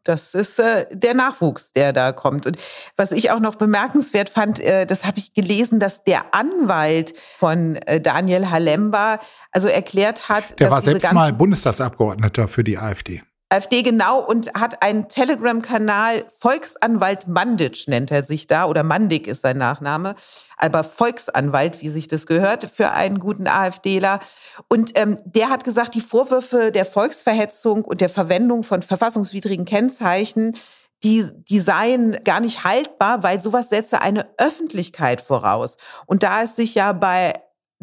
Das 0.06 0.34
ist 0.36 0.60
äh, 0.60 0.86
der 0.92 1.16
Nachwuchs, 1.16 1.74
der 1.74 1.92
da 1.92 2.12
kommt. 2.12 2.46
Und 2.46 2.58
was 2.96 3.12
ich 3.12 3.32
auch 3.32 3.40
noch 3.40 3.56
bemerkenswert 3.56 4.30
fand, 4.30 4.60
äh, 4.60 4.86
das 4.86 5.04
habe 5.04 5.18
ich 5.18 5.34
gelesen, 5.34 5.80
dass 5.80 6.04
der 6.04 6.34
Anwalt 6.34 7.14
von 7.38 7.76
äh, 7.76 8.00
Daniel 8.00 8.50
Halemba 8.50 9.20
also 9.52 9.68
erklärt 9.68 10.30
hat, 10.30 10.60
Der 10.60 10.72
war 10.72 10.82
selbst 10.82 11.12
mal 11.12 11.34
Bundestagsabgeordneter 11.34 12.48
für 12.48 12.64
die 12.64 12.78
AfD. 12.78 13.24
AfD 13.50 13.84
genau 13.84 14.20
und 14.20 14.52
hat 14.54 14.82
einen 14.82 15.08
Telegram-Kanal, 15.08 16.26
Volksanwalt 16.40 17.28
Mandic 17.28 17.88
nennt 17.88 18.10
er 18.12 18.24
sich 18.24 18.48
da, 18.48 18.66
oder 18.66 18.84
Mandik 18.84 19.28
ist 19.28 19.42
sein 19.42 19.58
Nachname, 19.58 20.16
aber 20.58 20.84
Volksanwalt, 20.84 21.82
wie 21.82 21.90
sich 21.90 22.08
das 22.08 22.26
gehört, 22.26 22.70
für 22.74 22.92
einen 22.92 23.20
guten 23.20 23.48
AfDler. 23.48 24.20
Und 24.68 24.98
ähm, 24.98 25.20
der 25.26 25.50
hat 25.50 25.64
gesagt, 25.64 25.94
die 25.94 26.02
Vorwürfe 26.02 26.72
der 26.72 26.86
Volksverhetzung 26.86 27.86
und 27.86 28.02
der 28.02 28.10
Verwendung 28.10 28.64
von 28.64 28.82
verfassungswidrigen 28.82 29.66
Kennzeichen, 29.66 30.56
die, 31.04 31.30
die 31.50 31.60
seien 31.60 32.18
gar 32.24 32.40
nicht 32.40 32.64
haltbar, 32.64 33.22
weil 33.22 33.40
sowas 33.42 33.70
setze 33.70 34.02
eine 34.02 34.28
Öffentlichkeit 34.38 35.22
voraus. 35.22 35.78
Und 36.08 36.24
da 36.24 36.42
es 36.42 36.56
sich 36.56 36.74
ja 36.74 36.94
bei 36.94 37.34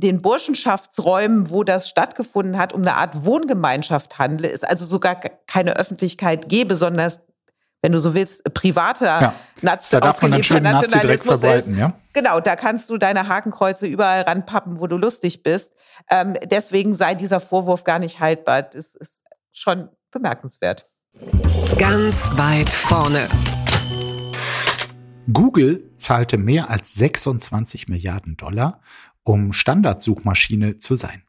den 0.03 0.21
Burschenschaftsräumen, 0.21 1.51
wo 1.51 1.65
das 1.65 1.89
stattgefunden 1.89 2.59
hat, 2.59 2.73
um 2.73 2.83
eine 2.83 2.97
Art 2.97 3.25
Wohngemeinschaft 3.25 4.19
handle, 4.19 4.51
es 4.51 4.65
also 4.65 4.85
sogar 4.85 5.17
keine 5.47 5.77
Öffentlichkeit 5.77 6.49
gebe, 6.49 6.77
sondern 6.77 7.13
wenn 7.85 7.93
du 7.93 7.99
so 7.99 8.15
willst, 8.15 8.45
privater, 8.55 9.21
Ja, 9.21 9.35
Naz- 9.61 9.91
Da 9.91 9.99
darf 10.01 10.23
man 10.23 10.31
dann 10.33 10.41
ausgelebter 10.41 10.61
Nazi 10.73 10.87
Nationalismus 10.87 11.41
verbreiten, 11.41 11.73
ist. 11.73 11.79
ja? 11.79 11.93
Genau, 12.13 12.41
da 12.41 12.55
kannst 12.57 12.91
du 12.91 12.99
deine 12.99 13.27
Hakenkreuze 13.29 13.87
überall 13.87 14.23
ranpappen, 14.23 14.79
wo 14.81 14.87
du 14.87 14.97
lustig 14.97 15.43
bist. 15.43 15.75
Ähm, 16.11 16.35
deswegen 16.51 16.95
sei 16.95 17.15
dieser 17.15 17.41
Vorwurf 17.41 17.83
gar 17.85 17.99
nicht 17.99 18.21
haltbar. 18.21 18.63
Das 18.63 18.95
ist 18.95 19.23
schon 19.51 19.89
bemerkenswert. 20.13 20.85
Ganz 21.79 22.31
weit 22.37 22.69
vorne. 22.69 23.29
Google 25.33 25.83
zahlte 25.97 26.37
mehr 26.39 26.69
als 26.71 26.95
26 26.95 27.89
Milliarden 27.89 28.37
Dollar, 28.37 28.81
um 29.25 29.53
Standardsuchmaschine 29.53 30.79
zu 30.79 30.97
sein. 30.97 31.23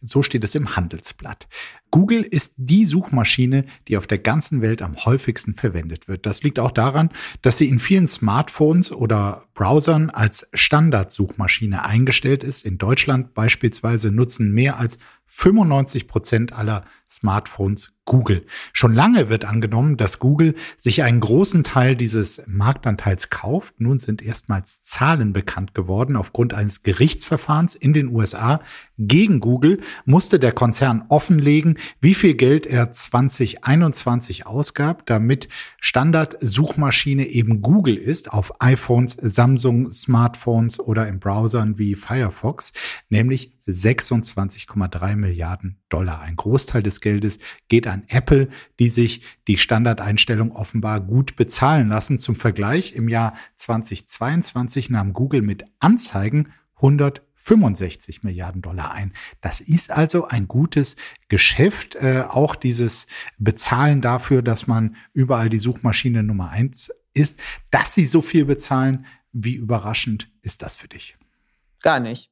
So 0.00 0.22
steht 0.22 0.44
es 0.44 0.54
im 0.54 0.76
Handelsblatt. 0.76 1.46
Google 1.92 2.22
ist 2.22 2.54
die 2.56 2.86
Suchmaschine, 2.86 3.66
die 3.86 3.98
auf 3.98 4.06
der 4.06 4.18
ganzen 4.18 4.62
Welt 4.62 4.80
am 4.80 5.04
häufigsten 5.04 5.54
verwendet 5.54 6.08
wird. 6.08 6.24
Das 6.24 6.42
liegt 6.42 6.58
auch 6.58 6.72
daran, 6.72 7.10
dass 7.42 7.58
sie 7.58 7.68
in 7.68 7.78
vielen 7.78 8.08
Smartphones 8.08 8.90
oder 8.90 9.44
Browsern 9.54 10.08
als 10.08 10.48
Standardsuchmaschine 10.54 11.84
eingestellt 11.84 12.44
ist. 12.44 12.64
In 12.64 12.78
Deutschland 12.78 13.34
beispielsweise 13.34 14.10
nutzen 14.10 14.52
mehr 14.52 14.80
als 14.80 14.98
95 15.26 16.08
Prozent 16.08 16.52
aller 16.52 16.84
Smartphones 17.08 17.92
Google. 18.04 18.44
Schon 18.72 18.94
lange 18.94 19.30
wird 19.30 19.44
angenommen, 19.44 19.96
dass 19.96 20.18
Google 20.18 20.54
sich 20.76 21.02
einen 21.02 21.20
großen 21.20 21.62
Teil 21.62 21.96
dieses 21.96 22.42
Marktanteils 22.46 23.30
kauft. 23.30 23.80
Nun 23.80 23.98
sind 23.98 24.22
erstmals 24.22 24.82
Zahlen 24.82 25.32
bekannt 25.32 25.72
geworden. 25.72 26.16
Aufgrund 26.16 26.52
eines 26.52 26.82
Gerichtsverfahrens 26.82 27.74
in 27.74 27.94
den 27.94 28.08
USA 28.08 28.60
gegen 28.98 29.40
Google 29.40 29.80
musste 30.04 30.38
der 30.38 30.52
Konzern 30.52 31.04
offenlegen, 31.08 31.78
wie 32.00 32.14
viel 32.14 32.34
Geld 32.34 32.66
er 32.66 32.92
2021 32.92 34.46
ausgab, 34.46 35.06
damit 35.06 35.48
Standardsuchmaschine 35.80 37.26
eben 37.26 37.60
Google 37.60 37.96
ist 37.96 38.32
auf 38.32 38.60
iPhones, 38.60 39.16
Samsung, 39.20 39.92
Smartphones 39.92 40.80
oder 40.80 41.08
in 41.08 41.20
Browsern 41.20 41.78
wie 41.78 41.94
Firefox, 41.94 42.72
nämlich 43.08 43.52
26,3 43.66 45.16
Milliarden 45.16 45.78
Dollar. 45.88 46.20
Ein 46.20 46.36
Großteil 46.36 46.82
des 46.82 47.00
Geldes 47.00 47.38
geht 47.68 47.86
an 47.86 48.04
Apple, 48.08 48.48
die 48.78 48.88
sich 48.88 49.22
die 49.46 49.58
Standardeinstellung 49.58 50.52
offenbar 50.52 51.00
gut 51.00 51.36
bezahlen 51.36 51.88
lassen. 51.88 52.18
Zum 52.18 52.36
Vergleich, 52.36 52.94
im 52.94 53.08
Jahr 53.08 53.34
2022 53.56 54.90
nahm 54.90 55.12
Google 55.12 55.42
mit 55.42 55.64
Anzeigen 55.80 56.52
165 57.44 58.22
Milliarden 58.22 58.62
Dollar 58.62 58.92
ein. 58.92 59.12
Das 59.40 59.60
ist 59.60 59.90
also 59.90 60.28
ein 60.28 60.48
gutes 60.48 60.96
Geschäft. 61.28 61.94
Äh, 61.96 62.24
auch 62.28 62.56
dieses 62.56 63.06
Bezahlen 63.38 64.00
dafür, 64.00 64.42
dass 64.42 64.66
man 64.66 64.96
überall 65.12 65.48
die 65.48 65.58
Suchmaschine 65.58 66.22
Nummer 66.22 66.50
eins 66.50 66.90
ist, 67.14 67.40
dass 67.70 67.94
sie 67.94 68.04
so 68.04 68.22
viel 68.22 68.44
bezahlen. 68.44 69.06
Wie 69.32 69.54
überraschend 69.54 70.30
ist 70.42 70.62
das 70.62 70.76
für 70.76 70.88
dich? 70.88 71.16
Gar 71.82 72.00
nicht. 72.00 72.31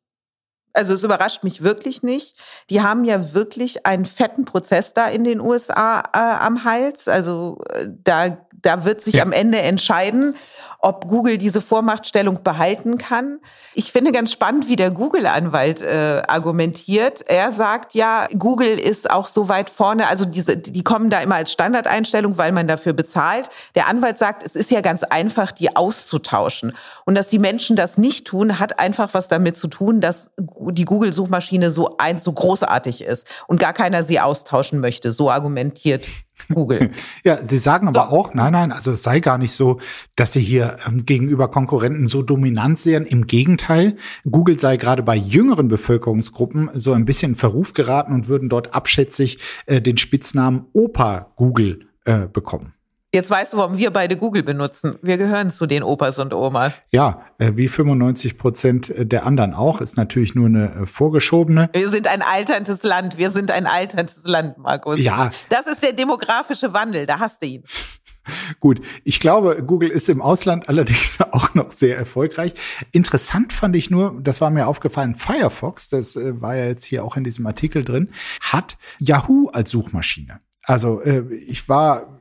Also 0.72 0.94
es 0.94 1.02
überrascht 1.02 1.42
mich 1.42 1.62
wirklich 1.62 2.02
nicht. 2.02 2.36
Die 2.70 2.80
haben 2.80 3.04
ja 3.04 3.34
wirklich 3.34 3.86
einen 3.86 4.06
fetten 4.06 4.44
Prozess 4.44 4.94
da 4.94 5.08
in 5.08 5.24
den 5.24 5.40
USA 5.40 6.00
äh, 6.12 6.18
am 6.18 6.64
Hals. 6.64 7.08
Also 7.08 7.58
äh, 7.70 7.88
da, 8.04 8.38
da 8.62 8.84
wird 8.84 9.02
sich 9.02 9.14
ja. 9.14 9.24
am 9.24 9.32
Ende 9.32 9.58
entscheiden, 9.58 10.36
ob 10.78 11.08
Google 11.08 11.38
diese 11.38 11.60
Vormachtstellung 11.60 12.42
behalten 12.42 12.98
kann. 12.98 13.40
Ich 13.74 13.92
finde 13.92 14.12
ganz 14.12 14.32
spannend, 14.32 14.68
wie 14.68 14.76
der 14.76 14.90
Google-Anwalt 14.90 15.82
äh, 15.82 16.22
argumentiert. 16.26 17.22
Er 17.26 17.52
sagt 17.52 17.94
ja, 17.94 18.26
Google 18.38 18.78
ist 18.78 19.10
auch 19.10 19.28
so 19.28 19.48
weit 19.48 19.70
vorne, 19.70 20.08
also 20.08 20.24
diese, 20.24 20.56
die 20.56 20.82
kommen 20.82 21.10
da 21.10 21.20
immer 21.20 21.36
als 21.36 21.52
Standardeinstellung, 21.52 22.38
weil 22.38 22.52
man 22.52 22.66
dafür 22.66 22.92
bezahlt. 22.92 23.50
Der 23.74 23.88
Anwalt 23.88 24.18
sagt, 24.18 24.42
es 24.42 24.56
ist 24.56 24.70
ja 24.70 24.80
ganz 24.80 25.02
einfach, 25.02 25.52
die 25.52 25.76
auszutauschen. 25.76 26.72
Und 27.04 27.14
dass 27.14 27.28
die 27.28 27.38
Menschen 27.38 27.76
das 27.76 27.98
nicht 27.98 28.26
tun, 28.26 28.58
hat 28.58 28.78
einfach 28.78 29.12
was 29.12 29.28
damit 29.28 29.56
zu 29.56 29.68
tun, 29.68 30.00
dass 30.00 30.30
die 30.72 30.84
Google-Suchmaschine 30.84 31.70
so 31.70 31.96
eins 31.98 32.24
so 32.24 32.32
großartig 32.32 33.02
ist 33.02 33.26
und 33.46 33.60
gar 33.60 33.72
keiner 33.72 34.02
sie 34.02 34.20
austauschen 34.20 34.80
möchte. 34.80 35.12
So 35.12 35.30
argumentiert 35.30 36.04
Google. 36.54 36.90
ja, 37.24 37.38
Sie 37.44 37.58
sagen 37.58 37.88
aber 37.88 38.08
so. 38.08 38.16
auch, 38.16 38.34
nein, 38.34 38.52
nein, 38.52 38.72
also 38.72 38.92
es 38.92 39.02
sei 39.02 39.20
gar 39.20 39.38
nicht 39.38 39.52
so, 39.52 39.78
dass 40.16 40.32
Sie 40.32 40.40
hier 40.40 40.76
ähm, 40.86 41.04
gegenüber 41.04 41.48
Konkurrenten 41.48 42.06
so 42.06 42.22
dominant 42.22 42.78
sehen. 42.78 43.06
Im 43.06 43.26
Gegenteil, 43.26 43.96
Google 44.30 44.58
sei 44.58 44.76
gerade 44.76 45.02
bei 45.02 45.16
jüngeren 45.16 45.68
Bevölkerungsgruppen 45.68 46.70
so 46.74 46.92
ein 46.92 47.04
bisschen 47.04 47.32
in 47.32 47.36
Verruf 47.36 47.74
geraten 47.74 48.12
und 48.12 48.28
würden 48.28 48.48
dort 48.48 48.74
abschätzig 48.74 49.38
äh, 49.66 49.80
den 49.80 49.96
Spitznamen 49.96 50.66
Opa 50.72 51.32
Google 51.36 51.80
äh, 52.04 52.26
bekommen. 52.26 52.74
Jetzt 53.12 53.28
weißt 53.28 53.52
du, 53.54 53.56
warum 53.56 53.76
wir 53.76 53.90
beide 53.90 54.16
Google 54.16 54.44
benutzen. 54.44 54.96
Wir 55.02 55.18
gehören 55.18 55.50
zu 55.50 55.66
den 55.66 55.82
Opas 55.82 56.20
und 56.20 56.32
Omas. 56.32 56.80
Ja, 56.92 57.22
äh, 57.38 57.52
wie 57.56 57.66
95 57.66 58.38
Prozent 58.38 58.92
der 58.96 59.26
anderen 59.26 59.52
auch. 59.52 59.80
Ist 59.80 59.96
natürlich 59.96 60.36
nur 60.36 60.46
eine 60.46 60.82
äh, 60.82 60.86
vorgeschobene. 60.86 61.70
Wir 61.72 61.88
sind 61.88 62.06
ein 62.06 62.22
alterndes 62.22 62.84
Land. 62.84 63.18
Wir 63.18 63.30
sind 63.30 63.50
ein 63.50 63.66
alterndes 63.66 64.22
Land, 64.26 64.58
Markus. 64.58 65.00
Ja. 65.00 65.32
Das 65.48 65.66
ist 65.66 65.82
der 65.82 65.92
demografische 65.92 66.72
Wandel. 66.72 67.06
Da 67.06 67.18
hast 67.18 67.42
du 67.42 67.46
ihn. 67.46 67.64
Gut, 68.60 68.80
ich 69.02 69.18
glaube, 69.18 69.60
Google 69.66 69.90
ist 69.90 70.08
im 70.08 70.22
Ausland 70.22 70.68
allerdings 70.68 71.20
auch 71.32 71.52
noch 71.54 71.72
sehr 71.72 71.96
erfolgreich. 71.96 72.54
Interessant 72.92 73.52
fand 73.52 73.74
ich 73.74 73.90
nur, 73.90 74.16
das 74.20 74.40
war 74.40 74.50
mir 74.50 74.68
aufgefallen, 74.68 75.16
Firefox, 75.16 75.88
das 75.88 76.14
äh, 76.14 76.40
war 76.40 76.54
ja 76.54 76.66
jetzt 76.66 76.84
hier 76.84 77.04
auch 77.04 77.16
in 77.16 77.24
diesem 77.24 77.44
Artikel 77.46 77.82
drin, 77.82 78.10
hat 78.40 78.78
Yahoo 79.00 79.48
als 79.48 79.72
Suchmaschine. 79.72 80.38
Also 80.62 81.02
ich 81.02 81.68
war 81.68 82.19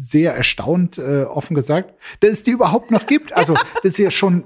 sehr 0.00 0.32
erstaunt, 0.32 0.96
äh, 0.98 1.24
offen 1.24 1.54
gesagt, 1.54 1.92
dass 2.20 2.30
es 2.30 2.42
die 2.44 2.52
überhaupt 2.52 2.92
noch 2.92 3.06
gibt. 3.08 3.36
Also 3.36 3.54
das 3.82 3.84
ist 3.84 3.98
ja 3.98 4.12
schon, 4.12 4.44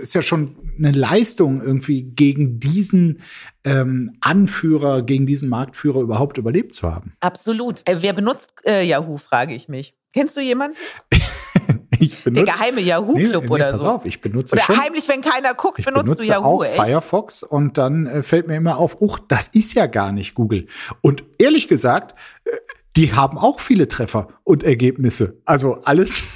ist 0.00 0.14
ja 0.14 0.22
schon 0.22 0.54
eine 0.78 0.92
Leistung, 0.92 1.60
irgendwie 1.60 2.04
gegen 2.04 2.60
diesen 2.60 3.20
ähm, 3.64 4.16
Anführer, 4.20 5.02
gegen 5.02 5.26
diesen 5.26 5.48
Marktführer 5.48 6.00
überhaupt 6.00 6.38
überlebt 6.38 6.74
zu 6.74 6.92
haben. 6.92 7.14
Absolut. 7.18 7.82
Äh, 7.84 7.96
wer 8.00 8.12
benutzt 8.12 8.54
äh, 8.64 8.86
Yahoo, 8.86 9.18
frage 9.18 9.54
ich 9.54 9.68
mich. 9.68 9.96
Kennst 10.12 10.36
du 10.36 10.40
jemanden? 10.40 10.76
ich 11.98 12.22
benutze, 12.22 12.44
Der 12.44 12.54
geheime 12.54 12.80
Yahoo-Club 12.80 13.42
nee, 13.42 13.48
nee, 13.48 13.54
oder 13.54 13.72
pass 13.72 13.80
so. 13.80 13.88
auf, 13.88 14.04
ich 14.04 14.20
benutze 14.20 14.54
oder 14.54 14.62
schon, 14.62 14.80
heimlich, 14.80 15.08
wenn 15.08 15.20
keiner 15.20 15.54
guckt, 15.54 15.80
ich 15.80 15.84
benutzt 15.84 16.04
benutze 16.04 16.22
du 16.22 16.28
Yahoo, 16.28 16.58
auch 16.58 16.64
echt? 16.64 16.76
Firefox 16.76 17.42
und 17.42 17.76
dann 17.76 18.06
äh, 18.06 18.22
fällt 18.22 18.46
mir 18.46 18.54
immer 18.54 18.78
auf, 18.78 19.00
uch, 19.00 19.18
das 19.26 19.48
ist 19.48 19.74
ja 19.74 19.86
gar 19.86 20.12
nicht 20.12 20.34
Google. 20.34 20.68
Und 21.00 21.24
ehrlich 21.38 21.66
gesagt, 21.66 22.16
äh, 22.44 22.50
die 22.96 23.14
haben 23.14 23.38
auch 23.38 23.60
viele 23.60 23.88
Treffer 23.88 24.28
und 24.44 24.62
Ergebnisse. 24.62 25.40
Also 25.44 25.74
alles 25.84 26.28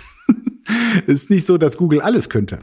ist 1.06 1.30
nicht 1.30 1.46
so, 1.46 1.58
dass 1.58 1.76
Google 1.76 2.00
alles 2.00 2.30
könnte. 2.30 2.60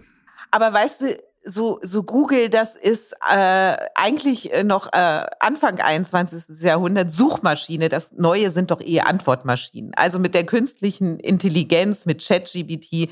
Aber 0.51 0.73
weißt 0.73 1.01
du, 1.01 1.17
so, 1.45 1.79
so 1.83 2.03
Google, 2.03 2.49
das 2.49 2.75
ist 2.75 3.13
äh, 3.29 3.75
eigentlich 3.95 4.51
noch 4.63 4.87
äh, 4.93 5.25
Anfang 5.39 5.79
21. 5.79 6.61
Jahrhundert 6.61 7.11
Suchmaschine. 7.11 7.89
Das 7.89 8.13
Neue 8.13 8.49
sind 8.49 8.71
doch 8.71 8.79
eher 8.81 9.07
Antwortmaschinen. 9.07 9.91
Also 9.95 10.19
mit 10.19 10.35
der 10.35 10.45
künstlichen 10.45 11.19
Intelligenz, 11.19 12.05
mit 12.05 12.25
ChatGBT 12.25 13.09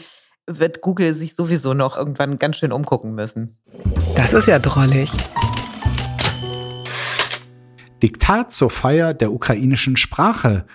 wird 0.48 0.82
Google 0.82 1.14
sich 1.14 1.36
sowieso 1.36 1.74
noch 1.74 1.98
irgendwann 1.98 2.38
ganz 2.38 2.58
schön 2.58 2.72
umgucken 2.72 3.16
müssen. 3.16 3.58
Das 4.16 4.34
ist 4.34 4.48
ja 4.48 4.60
drollig. 4.60 5.12
Diktat 8.02 8.52
zur 8.52 8.70
Feier 8.70 9.14
der 9.14 9.32
ukrainischen 9.32 9.98
Sprache. 9.98 10.66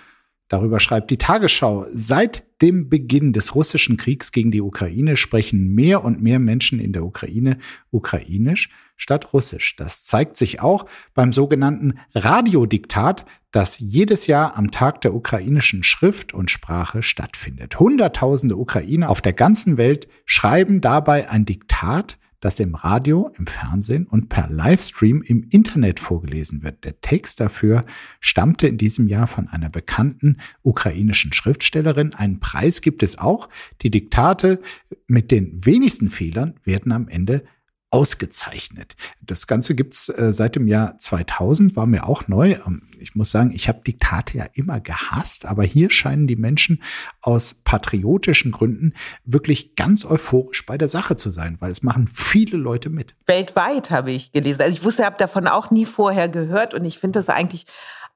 Darüber 0.47 0.79
schreibt 0.79 1.11
die 1.11 1.17
Tagesschau. 1.17 1.85
Seit 1.93 2.45
dem 2.61 2.89
Beginn 2.89 3.33
des 3.33 3.53
russischen 3.53 3.97
Kriegs 3.97 4.31
gegen 4.31 4.51
die 4.51 4.61
Ukraine 4.61 5.17
sprechen 5.17 5.75
mehr 5.75 6.03
und 6.03 6.21
mehr 6.21 6.39
Menschen 6.39 6.79
in 6.79 6.93
der 6.93 7.03
Ukraine 7.03 7.57
ukrainisch 7.91 8.69
statt 8.95 9.33
russisch. 9.33 9.75
Das 9.75 10.03
zeigt 10.03 10.37
sich 10.37 10.59
auch 10.59 10.87
beim 11.13 11.33
sogenannten 11.33 11.99
Radiodiktat, 12.15 13.25
das 13.51 13.79
jedes 13.79 14.27
Jahr 14.27 14.57
am 14.57 14.71
Tag 14.71 15.01
der 15.01 15.13
ukrainischen 15.13 15.83
Schrift 15.83 16.33
und 16.33 16.51
Sprache 16.51 17.03
stattfindet. 17.03 17.79
Hunderttausende 17.79 18.57
Ukrainer 18.57 19.09
auf 19.09 19.21
der 19.21 19.33
ganzen 19.33 19.77
Welt 19.77 20.07
schreiben 20.25 20.81
dabei 20.81 21.29
ein 21.29 21.45
Diktat, 21.45 22.17
das 22.39 22.59
im 22.59 22.75
Radio, 22.75 23.31
im 23.37 23.47
Fernsehen 23.47 24.05
und 24.05 24.29
per 24.29 24.47
Livestream 24.49 25.23
im 25.23 25.43
Internet 25.49 25.99
vorgelesen 25.99 26.61
wird. 26.61 26.83
Der 26.83 27.01
Text 27.01 27.39
dafür 27.39 27.83
stammte 28.19 28.67
in 28.67 28.77
diesem 28.77 29.07
Jahr 29.07 29.27
von 29.27 29.47
einer 29.47 29.69
bekannten 29.69 30.37
ukrainischen 30.61 31.33
Schriftstellerin. 31.33 32.13
Einen 32.13 32.39
Preis 32.39 32.81
gibt 32.81 33.01
es 33.01 33.17
auch. 33.17 33.49
Die 33.81 33.89
Diktate 33.89 34.61
mit 35.07 35.31
den 35.31 35.65
wenigsten 35.65 36.09
Fehlern 36.09 36.59
werden 36.63 36.91
am 36.91 37.07
Ende 37.07 37.43
ausgezeichnet. 37.89 38.95
Das 39.21 39.47
Ganze 39.47 39.73
gibt's 39.73 40.09
äh, 40.09 40.33
seit 40.33 40.55
dem 40.55 40.67
Jahr 40.67 40.99
2000, 40.99 41.75
war 41.77 41.85
mir 41.85 42.05
auch 42.05 42.27
neu. 42.27 42.57
Ähm, 42.65 42.81
ich 42.99 43.15
muss 43.15 43.31
sagen, 43.31 43.51
ich 43.53 43.69
habe 43.69 43.81
Diktate 43.85 44.37
ja 44.37 44.45
immer 44.53 44.81
gehasst, 44.81 45.45
aber 45.45 45.63
hier 45.63 45.89
scheinen 45.89 46.27
die 46.27 46.35
Menschen 46.35 46.83
aus 47.21 47.53
patriotischen 47.53 48.51
Gründen 48.51 48.93
wirklich 49.23 49.75
ganz 49.75 50.03
euphorisch 50.03 50.65
bei 50.65 50.77
der 50.77 50.89
Sache 50.89 51.15
zu 51.15 51.29
sein, 51.29 51.57
weil 51.59 51.71
es 51.71 51.81
machen 51.81 52.09
viele 52.13 52.57
Leute 52.57 52.89
mit. 52.89 53.15
Weltweit 53.25 53.89
habe 53.89 54.11
ich 54.11 54.33
gelesen. 54.33 54.61
Also 54.61 54.77
ich 54.77 54.83
wusste, 54.83 55.05
habe 55.05 55.17
davon 55.17 55.47
auch 55.47 55.71
nie 55.71 55.85
vorher 55.85 56.27
gehört 56.27 56.73
und 56.73 56.83
ich 56.83 56.99
finde 56.99 57.19
das 57.19 57.29
eigentlich 57.29 57.67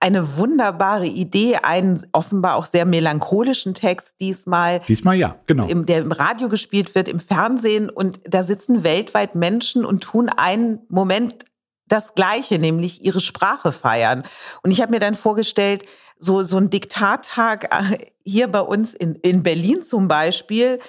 eine 0.02 0.36
wunderbare 0.36 1.06
Idee, 1.06 1.58
einen 1.58 2.06
offenbar 2.12 2.56
auch 2.56 2.66
sehr 2.66 2.86
melancholischen 2.86 3.76
Text 3.76 4.20
diesmal. 4.20 4.82
Diesmal 4.88 5.16
ja, 5.16 5.36
genau. 5.46 5.68
Im, 5.68 5.86
der 5.86 6.00
im 6.00 6.12
Radio 6.12 6.50
gespielt 6.50 6.96
wird, 6.96 7.08
im 7.08 7.20
Fernsehen 7.20 7.90
und 7.90 8.20
da 8.28 8.44
sitzen 8.44 8.84
weltweit 8.84 9.36
Menschen 9.36 9.86
und 9.86 10.02
tun 10.02 10.30
einen 10.36 10.80
Moment 10.90 11.46
das 11.88 12.16
Gleiche, 12.16 12.58
nämlich 12.58 13.04
ihre 13.04 13.22
Sprache 13.22 13.72
feiern. 13.72 14.24
Und 14.64 14.72
ich 14.72 14.82
habe 14.82 14.92
mir 14.92 15.00
dann 15.00 15.16
vorgestellt, 15.16 15.86
so, 16.18 16.44
so 16.44 16.58
ein 16.58 16.70
Diktattag 16.70 17.66
äh, 17.74 17.98
hier 18.24 18.48
bei 18.48 18.62
uns 18.62 18.94
in, 18.94 19.16
in 19.16 19.44
Berlin 19.44 19.84
zum 19.84 20.08
Beispiel, 20.08 20.80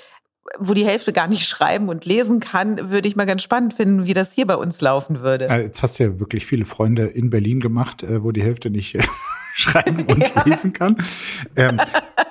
wo 0.59 0.75
die 0.75 0.85
Hälfte 0.85 1.13
gar 1.13 1.29
nicht 1.29 1.49
schreiben 1.49 1.89
und 1.89 2.05
lesen 2.05 2.41
kann, 2.41 2.91
würde 2.91 3.09
ich 3.09 3.17
mal 3.17 3.27
ganz 3.27 3.43
spannend 3.43 3.75
finden, 3.75 4.05
wie 4.07 4.15
das 4.15 4.33
hier 4.33 4.47
bei 4.47 4.57
uns 4.57 4.81
laufen 4.81 5.21
würde. 5.21 5.47
Jetzt 5.47 5.83
hast 5.83 5.99
du 5.99 6.05
ja 6.05 6.21
wirklich 6.21 6.47
viele 6.47 6.65
Freunde 6.65 7.07
in 7.07 7.31
Berlin 7.31 7.61
gemacht, 7.61 8.03
äh, 8.03 8.23
wo 8.23 8.33
die 8.33 8.43
Hälfte 8.43 8.71
nicht 8.71 8.95
äh, 8.95 9.03
schreiben 9.55 10.05
und 10.09 10.19
ja. 10.35 10.43
lesen 10.45 10.73
kann. 10.73 10.97
Ähm, 11.57 11.79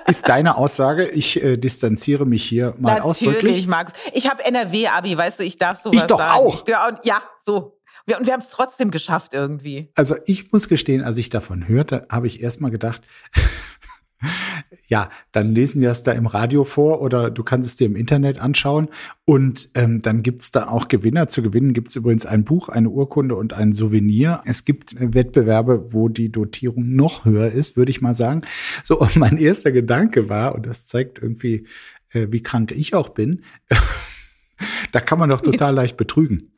ist 0.06 0.28
deine 0.28 0.56
Aussage, 0.56 1.08
ich 1.08 1.42
äh, 1.42 1.56
distanziere 1.56 2.26
mich 2.26 2.44
hier 2.44 2.74
mal 2.78 2.94
Natürlich, 2.94 3.04
ausdrücklich? 3.04 3.42
Natürlich, 3.42 3.66
Max. 3.66 3.92
Ich 4.12 4.28
habe 4.28 4.44
NRW-Abi, 4.44 5.16
weißt 5.16 5.40
du, 5.40 5.44
ich 5.44 5.58
darf 5.58 5.80
sowas 5.80 6.02
ich 6.02 6.06
doch 6.06 6.18
sagen. 6.18 6.38
auch. 6.38 6.64
Ich, 6.66 6.74
ja, 7.04 7.22
so. 7.44 7.78
Wir, 8.06 8.18
und 8.18 8.26
wir 8.26 8.32
haben 8.32 8.40
es 8.40 8.48
trotzdem 8.48 8.90
geschafft 8.90 9.32
irgendwie. 9.32 9.90
Also 9.94 10.16
ich 10.26 10.50
muss 10.52 10.68
gestehen, 10.68 11.04
als 11.04 11.18
ich 11.18 11.30
davon 11.30 11.68
hörte, 11.68 12.06
habe 12.10 12.26
ich 12.26 12.42
erst 12.42 12.60
mal 12.60 12.70
gedacht, 12.70 13.02
ja, 14.86 15.10
dann 15.32 15.54
lesen 15.54 15.80
die 15.80 15.86
das 15.86 16.02
da 16.02 16.12
im 16.12 16.26
Radio 16.26 16.64
vor 16.64 17.00
oder 17.00 17.30
du 17.30 17.42
kannst 17.42 17.68
es 17.68 17.76
dir 17.76 17.86
im 17.86 17.96
Internet 17.96 18.38
anschauen. 18.38 18.88
Und 19.24 19.70
ähm, 19.74 20.02
dann 20.02 20.22
gibt's 20.22 20.50
da 20.50 20.68
auch 20.68 20.88
Gewinner. 20.88 21.28
Zu 21.28 21.42
gewinnen 21.42 21.72
gibt's 21.72 21.96
übrigens 21.96 22.26
ein 22.26 22.44
Buch, 22.44 22.68
eine 22.68 22.90
Urkunde 22.90 23.36
und 23.36 23.52
ein 23.52 23.72
Souvenir. 23.72 24.42
Es 24.44 24.64
gibt 24.64 24.94
Wettbewerbe, 24.98 25.92
wo 25.92 26.08
die 26.08 26.30
Dotierung 26.30 26.94
noch 26.94 27.24
höher 27.24 27.50
ist, 27.50 27.76
würde 27.76 27.90
ich 27.90 28.00
mal 28.00 28.14
sagen. 28.14 28.42
So, 28.82 28.98
und 28.98 29.16
mein 29.16 29.38
erster 29.38 29.72
Gedanke 29.72 30.28
war, 30.28 30.54
und 30.54 30.66
das 30.66 30.86
zeigt 30.86 31.20
irgendwie, 31.20 31.66
äh, 32.10 32.28
wie 32.30 32.42
krank 32.42 32.72
ich 32.72 32.94
auch 32.94 33.10
bin, 33.10 33.42
da 34.92 35.00
kann 35.00 35.18
man 35.18 35.30
doch 35.30 35.40
total 35.40 35.74
leicht 35.74 35.96
betrügen. 35.96 36.52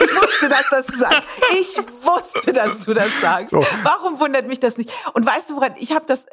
Ich 0.00 0.14
wusste, 0.14 0.48
dass 0.48 0.68
das 0.70 0.86
du 0.86 0.96
sagst. 0.96 1.24
Ich 1.52 1.78
wusste, 1.78 2.52
dass 2.52 2.78
du 2.80 2.94
das 2.94 3.20
sagst. 3.20 3.50
So. 3.50 3.64
Warum 3.82 4.20
wundert 4.20 4.46
mich 4.48 4.60
das 4.60 4.78
nicht? 4.78 4.90
Und 5.14 5.24
weißt 5.24 5.50
du, 5.50 5.56
woran 5.56 5.72
ich 5.78 5.92
habe 5.92 6.04
das 6.06 6.26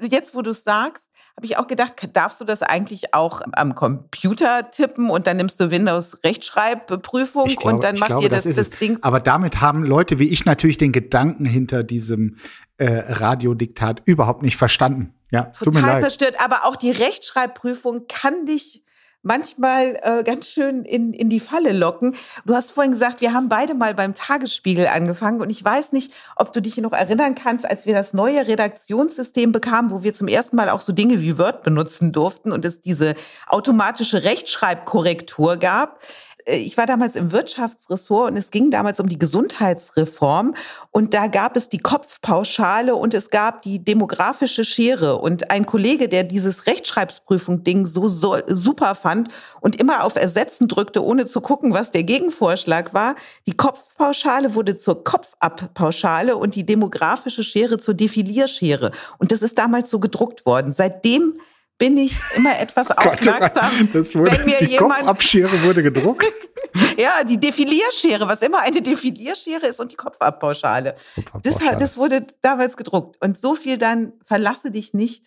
jetzt, 0.00 0.34
wo 0.34 0.42
du 0.42 0.50
es 0.50 0.64
sagst, 0.64 1.10
habe 1.36 1.46
ich 1.46 1.58
auch 1.58 1.66
gedacht, 1.66 1.94
darfst 2.14 2.40
du 2.40 2.44
das 2.44 2.62
eigentlich 2.62 3.12
auch 3.12 3.42
am 3.52 3.74
Computer 3.74 4.70
tippen 4.70 5.10
und 5.10 5.26
dann 5.26 5.36
nimmst 5.36 5.60
du 5.60 5.70
Windows 5.70 6.16
Rechtschreibprüfung 6.24 7.48
glaube, 7.48 7.74
und 7.74 7.84
dann 7.84 7.98
macht 7.98 8.08
glaube, 8.08 8.22
dir 8.22 8.30
das, 8.30 8.44
das, 8.44 8.56
das 8.56 8.70
Ding. 8.70 8.98
Aber 9.02 9.20
damit 9.20 9.60
haben 9.60 9.84
Leute 9.84 10.18
wie 10.18 10.28
ich 10.28 10.46
natürlich 10.46 10.78
den 10.78 10.92
Gedanken 10.92 11.44
hinter 11.44 11.82
diesem 11.82 12.36
äh, 12.78 12.86
Radiodiktat 12.86 14.02
überhaupt 14.06 14.42
nicht 14.42 14.56
verstanden. 14.56 15.12
Ja, 15.30 15.44
total 15.44 16.00
zerstört. 16.00 16.36
Aber 16.42 16.64
auch 16.64 16.76
die 16.76 16.90
Rechtschreibprüfung 16.90 18.06
kann 18.08 18.46
dich 18.46 18.82
manchmal 19.22 19.98
äh, 20.02 20.22
ganz 20.22 20.46
schön 20.46 20.82
in, 20.82 21.12
in 21.12 21.28
die 21.28 21.40
Falle 21.40 21.72
locken. 21.72 22.14
Du 22.44 22.54
hast 22.54 22.70
vorhin 22.70 22.92
gesagt, 22.92 23.20
wir 23.20 23.32
haben 23.32 23.48
beide 23.48 23.74
mal 23.74 23.94
beim 23.94 24.14
Tagesspiegel 24.14 24.86
angefangen 24.86 25.40
und 25.40 25.50
ich 25.50 25.64
weiß 25.64 25.92
nicht, 25.92 26.12
ob 26.36 26.52
du 26.52 26.62
dich 26.62 26.76
noch 26.78 26.92
erinnern 26.92 27.34
kannst, 27.34 27.68
als 27.68 27.86
wir 27.86 27.94
das 27.94 28.12
neue 28.12 28.46
Redaktionssystem 28.46 29.52
bekamen, 29.52 29.90
wo 29.90 30.02
wir 30.02 30.12
zum 30.12 30.28
ersten 30.28 30.56
Mal 30.56 30.68
auch 30.68 30.80
so 30.80 30.92
Dinge 30.92 31.20
wie 31.20 31.38
Word 31.38 31.62
benutzen 31.62 32.12
durften 32.12 32.52
und 32.52 32.64
es 32.64 32.80
diese 32.80 33.14
automatische 33.48 34.22
Rechtschreibkorrektur 34.22 35.56
gab. 35.56 36.00
Äh, 36.46 36.58
ich 36.58 36.76
war 36.76 36.86
damals 36.86 37.16
im 37.16 37.32
Wirtschaftsressort 37.32 38.30
und 38.30 38.36
es 38.36 38.50
ging 38.50 38.70
damals 38.70 39.00
um 39.00 39.08
die 39.08 39.18
Gesundheitsreform 39.18 40.54
und 40.90 41.12
da 41.12 41.26
gab 41.26 41.56
es 41.56 41.68
die 41.68 41.78
Kopfpauschale 41.78 42.94
und 42.94 43.12
es 43.14 43.30
gab 43.30 43.62
die 43.62 43.78
demografische 43.84 44.64
Schere 44.64 45.18
und 45.18 45.50
ein 45.50 45.66
Kollege, 45.66 46.08
der 46.08 46.24
dieses 46.24 46.66
Rechtschreibsprüfung-Ding 46.66 47.86
so, 47.86 48.08
so 48.08 48.36
super 48.46 48.94
fand 48.94 49.28
und 49.60 49.76
immer 49.76 50.04
auf 50.04 50.16
Ersetzen 50.16 50.68
drückte, 50.68 51.04
ohne 51.04 51.26
zu 51.26 51.40
gucken, 51.40 51.74
was 51.74 51.90
der 51.90 52.04
Gegenvorschlag 52.04 52.94
war. 52.94 53.16
Die 53.46 53.56
Kopfpauschale 53.56 54.54
wurde 54.54 54.76
zur 54.76 55.04
Kopfabpauschale 55.04 56.36
und 56.36 56.54
die 56.54 56.64
demografische 56.64 57.42
Schere 57.42 57.78
zur 57.78 57.94
Defilierschere. 57.94 58.92
Und 59.18 59.32
das 59.32 59.42
ist 59.42 59.58
damals 59.58 59.90
so 59.90 59.98
gedruckt 59.98 60.46
worden. 60.46 60.72
Seitdem 60.72 61.34
bin 61.78 61.96
ich 61.98 62.18
immer 62.34 62.58
etwas 62.58 62.90
aufmerksam. 62.96 63.88
Das 63.92 64.14
wurde, 64.14 64.32
wenn 64.32 64.46
mir 64.46 64.58
die 64.60 64.72
jemand 64.72 64.98
Kopfabschere 64.98 65.62
wurde 65.62 65.82
gedruckt. 65.82 66.26
ja, 66.98 67.24
die 67.24 67.38
Defilierschere, 67.38 68.26
was 68.26 68.42
immer 68.42 68.60
eine 68.60 68.80
Defilierschere 68.82 69.66
ist 69.66 69.80
und 69.80 69.92
die 69.92 69.96
Kopfabpauschale. 69.96 70.94
Das, 71.42 71.58
das 71.78 71.96
wurde 71.96 72.26
damals 72.40 72.76
gedruckt. 72.76 73.16
Und 73.22 73.38
so 73.38 73.54
viel 73.54 73.78
dann, 73.78 74.12
verlasse 74.24 74.70
dich 74.70 74.94
nicht 74.94 75.26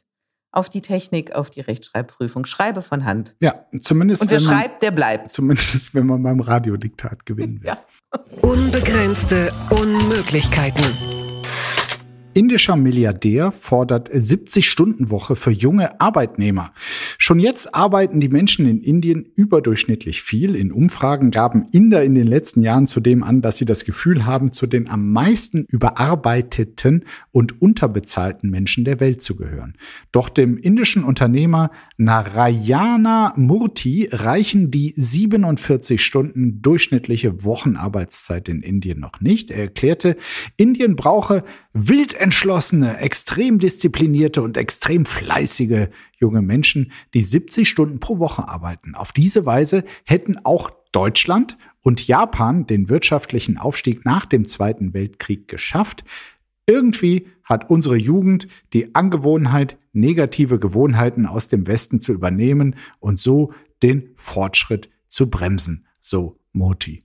auf 0.51 0.69
die 0.69 0.81
Technik, 0.81 1.33
auf 1.33 1.49
die 1.49 1.61
Rechtschreibprüfung. 1.61 2.45
Schreibe 2.45 2.81
von 2.81 3.05
Hand. 3.05 3.35
Ja, 3.39 3.65
zumindest. 3.79 4.23
Und 4.23 4.31
wer 4.31 4.39
schreibt, 4.39 4.81
der 4.81 4.91
bleibt. 4.91 5.31
Zumindest, 5.31 5.93
wenn 5.93 6.07
man 6.07 6.23
beim 6.23 6.39
Radiodiktat 6.39 7.25
gewinnen 7.25 7.61
will. 7.61 7.67
ja. 7.67 7.83
Unbegrenzte 8.41 9.53
Unmöglichkeiten. 9.69 11.28
Indischer 12.39 12.77
Milliardär 12.77 13.51
fordert 13.51 14.09
70-Stunden-Woche 14.09 15.35
für 15.35 15.51
junge 15.51 15.99
Arbeitnehmer. 15.99 16.71
Schon 17.17 17.37
jetzt 17.37 17.75
arbeiten 17.75 18.21
die 18.21 18.29
Menschen 18.29 18.65
in 18.65 18.79
Indien 18.79 19.25
überdurchschnittlich 19.35 20.21
viel. 20.21 20.55
In 20.55 20.71
Umfragen 20.71 21.31
gaben 21.31 21.67
Inder 21.73 22.01
in 22.01 22.15
den 22.15 22.27
letzten 22.27 22.61
Jahren 22.61 22.87
zudem 22.87 23.23
an, 23.23 23.41
dass 23.41 23.57
sie 23.57 23.65
das 23.65 23.83
Gefühl 23.83 24.25
haben, 24.25 24.53
zu 24.53 24.67
den 24.67 24.89
am 24.89 25.11
meisten 25.11 25.65
überarbeiteten 25.67 27.03
und 27.31 27.61
unterbezahlten 27.61 28.49
Menschen 28.49 28.85
der 28.85 29.01
Welt 29.01 29.21
zu 29.21 29.35
gehören. 29.35 29.73
Doch 30.13 30.29
dem 30.29 30.55
indischen 30.55 31.03
Unternehmer 31.03 31.71
Narayana 31.97 33.33
Murthy 33.35 34.07
reichen 34.13 34.71
die 34.71 34.93
47 34.95 36.01
Stunden 36.01 36.61
durchschnittliche 36.61 37.43
Wochenarbeitszeit 37.43 38.47
in 38.47 38.61
Indien 38.61 39.01
noch 39.01 39.19
nicht. 39.19 39.51
Er 39.51 39.63
erklärte, 39.63 40.15
Indien 40.55 40.95
brauche 40.95 41.43
wild 41.73 42.13
entschlossene, 42.29 42.99
extrem 42.99 43.57
disziplinierte 43.57 44.43
und 44.43 44.55
extrem 44.55 45.07
fleißige 45.07 45.87
junge 46.19 46.43
Menschen, 46.43 46.91
die 47.15 47.23
70 47.23 47.67
Stunden 47.67 47.99
pro 47.99 48.19
Woche 48.19 48.47
arbeiten. 48.47 48.93
Auf 48.93 49.11
diese 49.11 49.47
Weise 49.47 49.83
hätten 50.03 50.37
auch 50.45 50.69
Deutschland 50.91 51.57
und 51.81 52.07
Japan 52.07 52.67
den 52.67 52.87
wirtschaftlichen 52.87 53.57
Aufstieg 53.57 54.05
nach 54.05 54.27
dem 54.27 54.47
Zweiten 54.47 54.93
Weltkrieg 54.93 55.47
geschafft. 55.47 56.03
Irgendwie 56.67 57.25
hat 57.43 57.71
unsere 57.71 57.97
Jugend 57.97 58.47
die 58.73 58.93
Angewohnheit, 58.93 59.79
negative 59.91 60.59
Gewohnheiten 60.59 61.25
aus 61.25 61.47
dem 61.47 61.65
Westen 61.65 61.99
zu 61.99 62.13
übernehmen 62.13 62.75
und 62.99 63.19
so 63.19 63.53
den 63.81 64.11
Fortschritt 64.13 64.91
zu 65.07 65.31
bremsen. 65.31 65.87
So 65.99 66.37
Moti. 66.51 66.99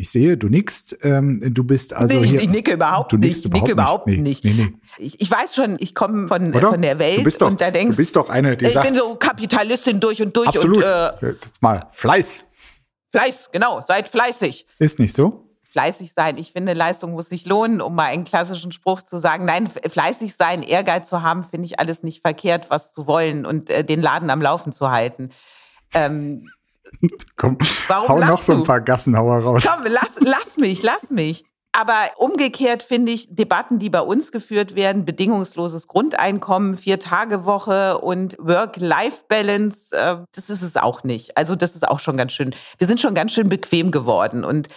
Ich 0.00 0.08
sehe, 0.08 0.38
du 0.38 0.48
nickst. 0.48 0.96
Ähm, 1.02 1.52
du 1.52 1.62
bist 1.62 1.92
also. 1.92 2.18
Nee, 2.18 2.26
hier, 2.26 2.40
ich 2.40 2.48
nicke 2.48 2.72
überhaupt 2.72 3.12
nicht. 3.12 3.44
Ich 3.44 3.52
nicke 3.52 3.72
überhaupt 3.72 4.06
nicht. 4.06 4.20
nicht. 4.20 4.44
Nee, 4.46 4.54
nee. 4.56 4.72
Ich, 4.96 5.20
ich, 5.20 5.30
weiß 5.30 5.54
schon, 5.54 5.76
ich 5.78 5.94
komme 5.94 6.26
von, 6.26 6.54
von 6.54 6.80
der 6.80 6.98
Welt 6.98 7.18
du 7.18 7.24
bist 7.24 7.42
doch, 7.42 7.48
und 7.48 7.60
da 7.60 7.70
denkst 7.70 7.96
du 7.96 8.00
bist 8.00 8.16
doch 8.16 8.30
eine, 8.30 8.56
die 8.56 8.64
ich 8.64 8.72
sagt, 8.72 8.86
bin 8.86 8.94
so 8.94 9.14
Kapitalistin 9.16 10.00
durch 10.00 10.22
und 10.22 10.34
durch. 10.34 10.48
Absolut. 10.48 10.78
Und, 10.78 10.82
äh, 10.84 11.32
Jetzt 11.32 11.60
mal 11.60 11.86
Fleiß. 11.92 12.44
Fleiß, 13.10 13.50
genau. 13.52 13.84
Seid 13.86 14.08
fleißig. 14.08 14.66
Ist 14.78 14.98
nicht 14.98 15.14
so? 15.14 15.50
Fleißig 15.70 16.14
sein. 16.14 16.38
Ich 16.38 16.52
finde, 16.52 16.72
Leistung 16.72 17.12
muss 17.12 17.28
sich 17.28 17.44
lohnen, 17.44 17.82
um 17.82 17.94
mal 17.94 18.06
einen 18.06 18.24
klassischen 18.24 18.72
Spruch 18.72 19.02
zu 19.02 19.18
sagen. 19.18 19.44
Nein, 19.44 19.68
fleißig 19.68 20.34
sein, 20.34 20.62
Ehrgeiz 20.62 21.10
zu 21.10 21.20
haben, 21.20 21.44
finde 21.44 21.66
ich 21.66 21.78
alles 21.78 22.02
nicht 22.02 22.22
verkehrt, 22.22 22.70
was 22.70 22.90
zu 22.92 23.06
wollen 23.06 23.44
und 23.44 23.68
äh, 23.68 23.84
den 23.84 24.00
Laden 24.00 24.30
am 24.30 24.40
Laufen 24.40 24.72
zu 24.72 24.90
halten. 24.90 25.28
Ähm, 25.92 26.48
Komm, 27.36 27.58
Warum 27.88 28.08
hau 28.08 28.18
noch 28.18 28.42
so 28.42 28.52
ein 28.52 28.64
paar 28.64 28.80
Gassenhauer 28.80 29.38
raus. 29.42 29.64
Komm, 29.66 29.84
lass, 29.88 30.16
lass 30.20 30.56
mich, 30.56 30.82
lass 30.82 31.10
mich. 31.10 31.44
Aber 31.72 31.94
umgekehrt 32.16 32.82
finde 32.82 33.12
ich 33.12 33.28
Debatten, 33.30 33.78
die 33.78 33.90
bei 33.90 34.00
uns 34.00 34.32
geführt 34.32 34.74
werden, 34.74 35.04
bedingungsloses 35.04 35.86
Grundeinkommen, 35.86 36.74
Vier-Tage-Woche 36.74 37.98
und 37.98 38.36
Work-Life-Balance, 38.40 39.96
äh, 39.96 40.16
das 40.34 40.50
ist 40.50 40.62
es 40.62 40.76
auch 40.76 41.04
nicht. 41.04 41.36
Also 41.36 41.54
das 41.54 41.76
ist 41.76 41.86
auch 41.86 42.00
schon 42.00 42.16
ganz 42.16 42.32
schön, 42.32 42.56
wir 42.78 42.88
sind 42.88 43.00
schon 43.00 43.14
ganz 43.14 43.32
schön 43.32 43.48
bequem 43.48 43.92
geworden. 43.92 44.44
Und 44.44 44.68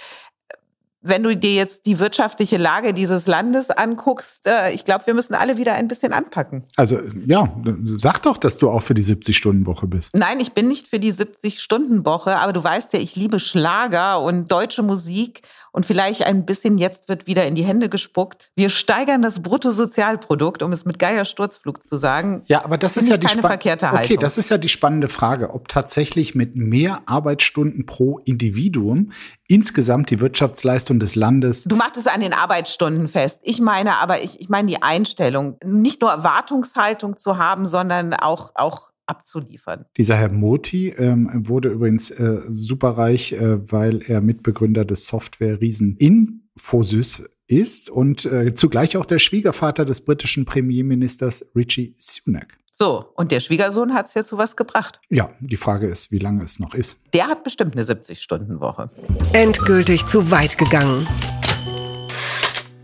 wenn 1.04 1.22
du 1.22 1.36
dir 1.36 1.54
jetzt 1.54 1.86
die 1.86 2.00
wirtschaftliche 2.00 2.58
Lage 2.58 2.94
dieses 2.94 3.28
Landes 3.28 3.70
anguckst, 3.70 4.48
äh, 4.48 4.72
ich 4.72 4.86
glaube, 4.86 5.06
wir 5.06 5.14
müssen 5.14 5.36
alle 5.36 5.58
wieder 5.58 5.74
ein 5.74 5.90
bisschen 5.90 6.14
anpacken. 6.14 6.64
Also 6.78 6.98
ja, 7.26 7.54
sag 7.98 8.22
doch, 8.22 8.38
dass 8.38 8.58
du 8.58 8.70
auch 8.70 8.82
für 8.82 8.94
die 8.94 9.04
70-Stunden-Woche 9.04 9.86
bist. 9.86 10.16
Nein, 10.16 10.40
ich 10.40 10.54
bin 10.54 10.70
nicht 10.70 10.88
für 10.88 11.00
die 11.00 11.14
70-Stunden-Woche, 11.14 12.38
aber 12.38 12.54
du 12.54 12.64
weißt 12.64 12.94
ja, 12.94 13.00
ich 13.00 13.16
liebe 13.18 13.40
Schlager 13.40 14.22
und 14.22 14.50
deutsche 14.50 14.82
Musik 14.82 15.42
und 15.74 15.86
vielleicht 15.88 16.26
ein 16.26 16.46
bisschen 16.46 16.78
jetzt 16.78 17.10
wird 17.10 17.28
wieder 17.28 17.46
in 17.46 17.56
die 17.56 17.64
Hände 17.64 17.90
gespuckt. 17.90 18.52
Wir 18.56 18.70
steigern 18.70 19.24
das 19.24 19.42
Bruttosozialprodukt, 19.42 20.62
um 20.62 20.72
es 20.72 20.86
mit 20.86 21.00
Geiersturzflug 21.00 21.84
zu 21.84 21.98
sagen. 21.98 22.44
Ja, 22.46 22.64
aber 22.64 22.78
das 22.78 22.96
ist 22.96 23.10
ja 23.10 23.18
die 23.18 23.26
keine 23.26 23.42
verkehrte 23.42 23.92
Haltung. 23.92 24.06
Okay, 24.06 24.18
das 24.18 24.38
ist 24.38 24.50
ja 24.50 24.60
die 24.60 24.70
spannende 24.70 25.10
Frage, 25.10 25.50
ob 25.50 25.68
tatsächlich 25.68 26.36
mit 26.36 26.56
mehr 26.56 27.02
Arbeitsstunden 27.08 27.88
pro 27.88 28.20
Individuum 28.20 29.12
insgesamt 29.48 30.12
die 30.12 30.20
Wirtschaftsleistung 30.20 31.00
des 31.00 31.16
Landes. 31.16 31.64
Du 31.64 31.76
machst 31.76 31.98
es 31.98 32.06
an 32.08 32.22
den 32.22 32.34
Arbeitsstunden 32.34 33.08
fest. 33.08 33.42
Ich 33.44 33.60
meine 33.60 33.98
aber, 33.98 34.22
ich, 34.22 34.40
ich 34.40 34.50
meine 34.50 34.68
die 34.68 34.82
Einstellung, 34.82 35.58
nicht 35.66 36.02
nur 36.02 36.12
Erwartungshaltung 36.12 37.18
zu 37.18 37.40
haben, 37.40 37.66
sondern 37.66 38.14
auch, 38.14 38.52
auch 38.54 38.93
abzuliefern. 39.06 39.86
Dieser 39.98 40.16
Herr 40.16 40.32
Moti 40.32 40.90
ähm, 40.90 41.30
wurde 41.48 41.70
übrigens 41.70 42.12
äh, 42.12 42.42
superreich, 42.50 43.34
äh, 43.34 43.72
weil 43.72 44.02
er 44.02 44.22
Mitbegründer 44.22 44.86
des 44.86 45.08
Software-Riesen 45.08 45.98
Infosys 45.98 47.30
ist 47.48 47.90
und 47.90 48.26
äh, 48.26 48.54
zugleich 48.54 48.98
auch 48.98 49.06
der 49.06 49.20
Schwiegervater 49.20 49.86
des 49.86 50.02
britischen 50.02 50.46
Premierministers 50.46 51.46
Richie 51.56 51.96
Sunak. 52.00 52.58
So, 52.76 53.06
und 53.16 53.32
der 53.32 53.40
Schwiegersohn 53.40 53.94
hat 53.94 54.08
es 54.08 54.16
ja 54.16 54.24
zu 54.24 54.38
was 54.40 54.56
gebracht. 54.56 55.00
Ja, 55.10 55.30
die 55.40 55.58
Frage 55.58 55.88
ist, 55.88 56.12
wie 56.12 56.18
lange 56.18 56.44
es 56.44 56.60
noch 56.60 56.74
ist. 56.74 56.98
Der 57.14 57.28
hat 57.28 57.44
bestimmt 57.44 57.76
eine 57.76 57.86
70-Stunden-Woche. 57.86 58.90
Endgültig 59.32 60.08
zu 60.08 60.32
weit 60.32 60.58
gegangen. 60.58 61.08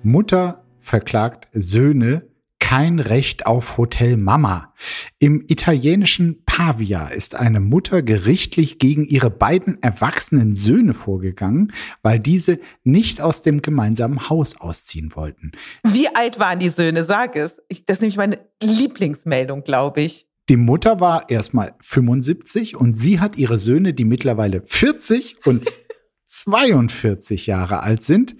Mutter 0.03 0.63
verklagt 0.79 1.47
Söhne 1.53 2.28
kein 2.69 2.99
Recht 2.99 3.47
auf 3.47 3.77
Hotel 3.79 4.15
Mama. 4.15 4.75
Im 5.17 5.43
italienischen 5.47 6.43
Pavia 6.45 7.07
ist 7.07 7.33
eine 7.33 7.59
Mutter 7.59 8.03
gerichtlich 8.03 8.77
gegen 8.77 9.05
ihre 9.05 9.31
beiden 9.31 9.81
erwachsenen 9.81 10.53
Söhne 10.53 10.93
vorgegangen, 10.93 11.73
weil 12.03 12.19
diese 12.19 12.59
nicht 12.83 13.21
aus 13.21 13.41
dem 13.41 13.63
gemeinsamen 13.63 14.29
Haus 14.29 14.55
ausziehen 14.61 15.15
wollten. 15.15 15.53
Wie 15.83 16.15
alt 16.15 16.37
waren 16.37 16.59
die 16.59 16.69
Söhne? 16.69 17.05
Sag 17.05 17.35
es. 17.35 17.59
Ich, 17.69 17.85
das 17.85 17.97
ist 17.97 18.01
nämlich 18.01 18.17
meine 18.17 18.37
Lieblingsmeldung, 18.61 19.63
glaube 19.63 20.01
ich. 20.01 20.27
Die 20.47 20.55
Mutter 20.55 20.99
war 20.99 21.27
erstmal 21.27 21.73
75 21.79 22.75
und 22.75 22.93
sie 22.93 23.19
hat 23.19 23.35
ihre 23.35 23.57
Söhne, 23.57 23.95
die 23.95 24.05
mittlerweile 24.05 24.61
40 24.63 25.37
und 25.47 25.65
42 26.27 27.47
Jahre 27.47 27.81
alt 27.81 28.03
sind 28.03 28.35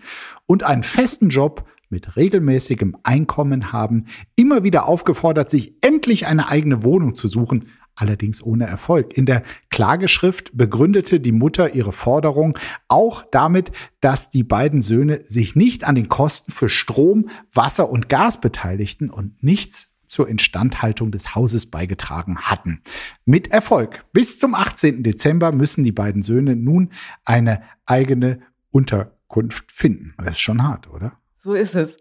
und 0.46 0.62
einen 0.62 0.84
festen 0.84 1.30
Job 1.30 1.66
mit 1.90 2.16
regelmäßigem 2.16 2.98
Einkommen 3.04 3.72
haben, 3.72 4.06
immer 4.36 4.64
wieder 4.64 4.88
aufgefordert, 4.88 5.50
sich 5.50 5.74
endlich 5.82 6.28
eine 6.28 6.50
eigene 6.50 6.84
Wohnung 6.84 7.16
zu 7.16 7.28
suchen. 7.28 7.66
allerdings 7.96 8.42
ohne 8.42 8.66
Erfolg. 8.66 9.18
In 9.18 9.26
der 9.26 9.44
Klageschrift 9.70 10.56
begründete 10.56 11.20
die 11.20 11.34
Mutter 11.34 11.76
ihre 11.76 11.92
Forderung 11.92 12.58
auch 12.88 13.26
damit, 13.30 13.74
dass 14.00 14.32
die 14.32 14.46
beiden 14.46 14.82
Söhne 14.82 15.20
sich 15.26 15.54
nicht 15.58 15.84
an 15.84 15.96
den 15.96 16.08
Kosten 16.08 16.54
für 16.54 16.70
Strom, 16.70 17.28
Wasser 17.52 17.90
und 17.90 18.08
Gas 18.08 18.40
beteiligten 18.40 19.10
und 19.10 19.44
nichts 19.44 19.90
zur 20.06 20.28
Instandhaltung 20.30 21.12
des 21.12 21.36
Hauses 21.36 21.70
beigetragen 21.70 22.38
hatten. 22.40 22.82
Mit 23.26 23.52
Erfolg. 23.52 24.06
Bis 24.14 24.40
zum 24.40 24.56
18. 24.56 25.04
Dezember 25.04 25.52
müssen 25.52 25.84
die 25.84 25.92
beiden 25.92 26.24
Söhne 26.24 26.56
nun 26.56 26.92
eine 27.26 27.62
eigene 27.86 28.40
Unterkunft 28.72 29.72
finden. 29.72 30.14
Das 30.18 30.32
ist 30.32 30.40
schon 30.40 30.64
hart, 30.64 30.90
oder? 30.90 31.20
So 31.42 31.54
ist 31.54 31.76
es. 31.76 31.98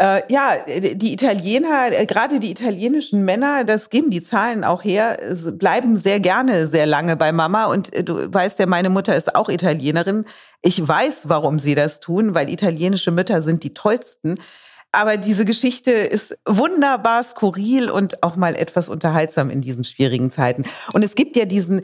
Äh, 0.00 0.22
ja, 0.28 0.56
die 0.66 1.12
Italiener, 1.12 1.92
äh, 1.92 2.06
gerade 2.06 2.40
die 2.40 2.50
italienischen 2.50 3.24
Männer, 3.24 3.62
das 3.62 3.88
geben 3.88 4.10
die 4.10 4.22
Zahlen 4.22 4.64
auch 4.64 4.82
her, 4.82 5.16
bleiben 5.52 5.96
sehr 5.96 6.18
gerne 6.18 6.66
sehr 6.66 6.86
lange 6.86 7.16
bei 7.16 7.30
Mama. 7.30 7.66
Und 7.66 7.94
äh, 7.94 8.02
du 8.02 8.32
weißt 8.32 8.58
ja, 8.58 8.66
meine 8.66 8.90
Mutter 8.90 9.14
ist 9.14 9.36
auch 9.36 9.48
Italienerin. 9.48 10.24
Ich 10.60 10.86
weiß, 10.86 11.28
warum 11.28 11.60
sie 11.60 11.76
das 11.76 12.00
tun, 12.00 12.34
weil 12.34 12.50
italienische 12.50 13.12
Mütter 13.12 13.42
sind 13.42 13.62
die 13.62 13.74
tollsten. 13.74 14.40
Aber 14.90 15.16
diese 15.16 15.44
Geschichte 15.44 15.92
ist 15.92 16.36
wunderbar 16.46 17.22
skurril 17.22 17.88
und 17.88 18.22
auch 18.22 18.36
mal 18.36 18.56
etwas 18.56 18.88
unterhaltsam 18.88 19.48
in 19.50 19.60
diesen 19.60 19.84
schwierigen 19.84 20.30
Zeiten. 20.30 20.64
Und 20.92 21.02
es 21.02 21.14
gibt 21.14 21.36
ja 21.36 21.44
diesen 21.44 21.82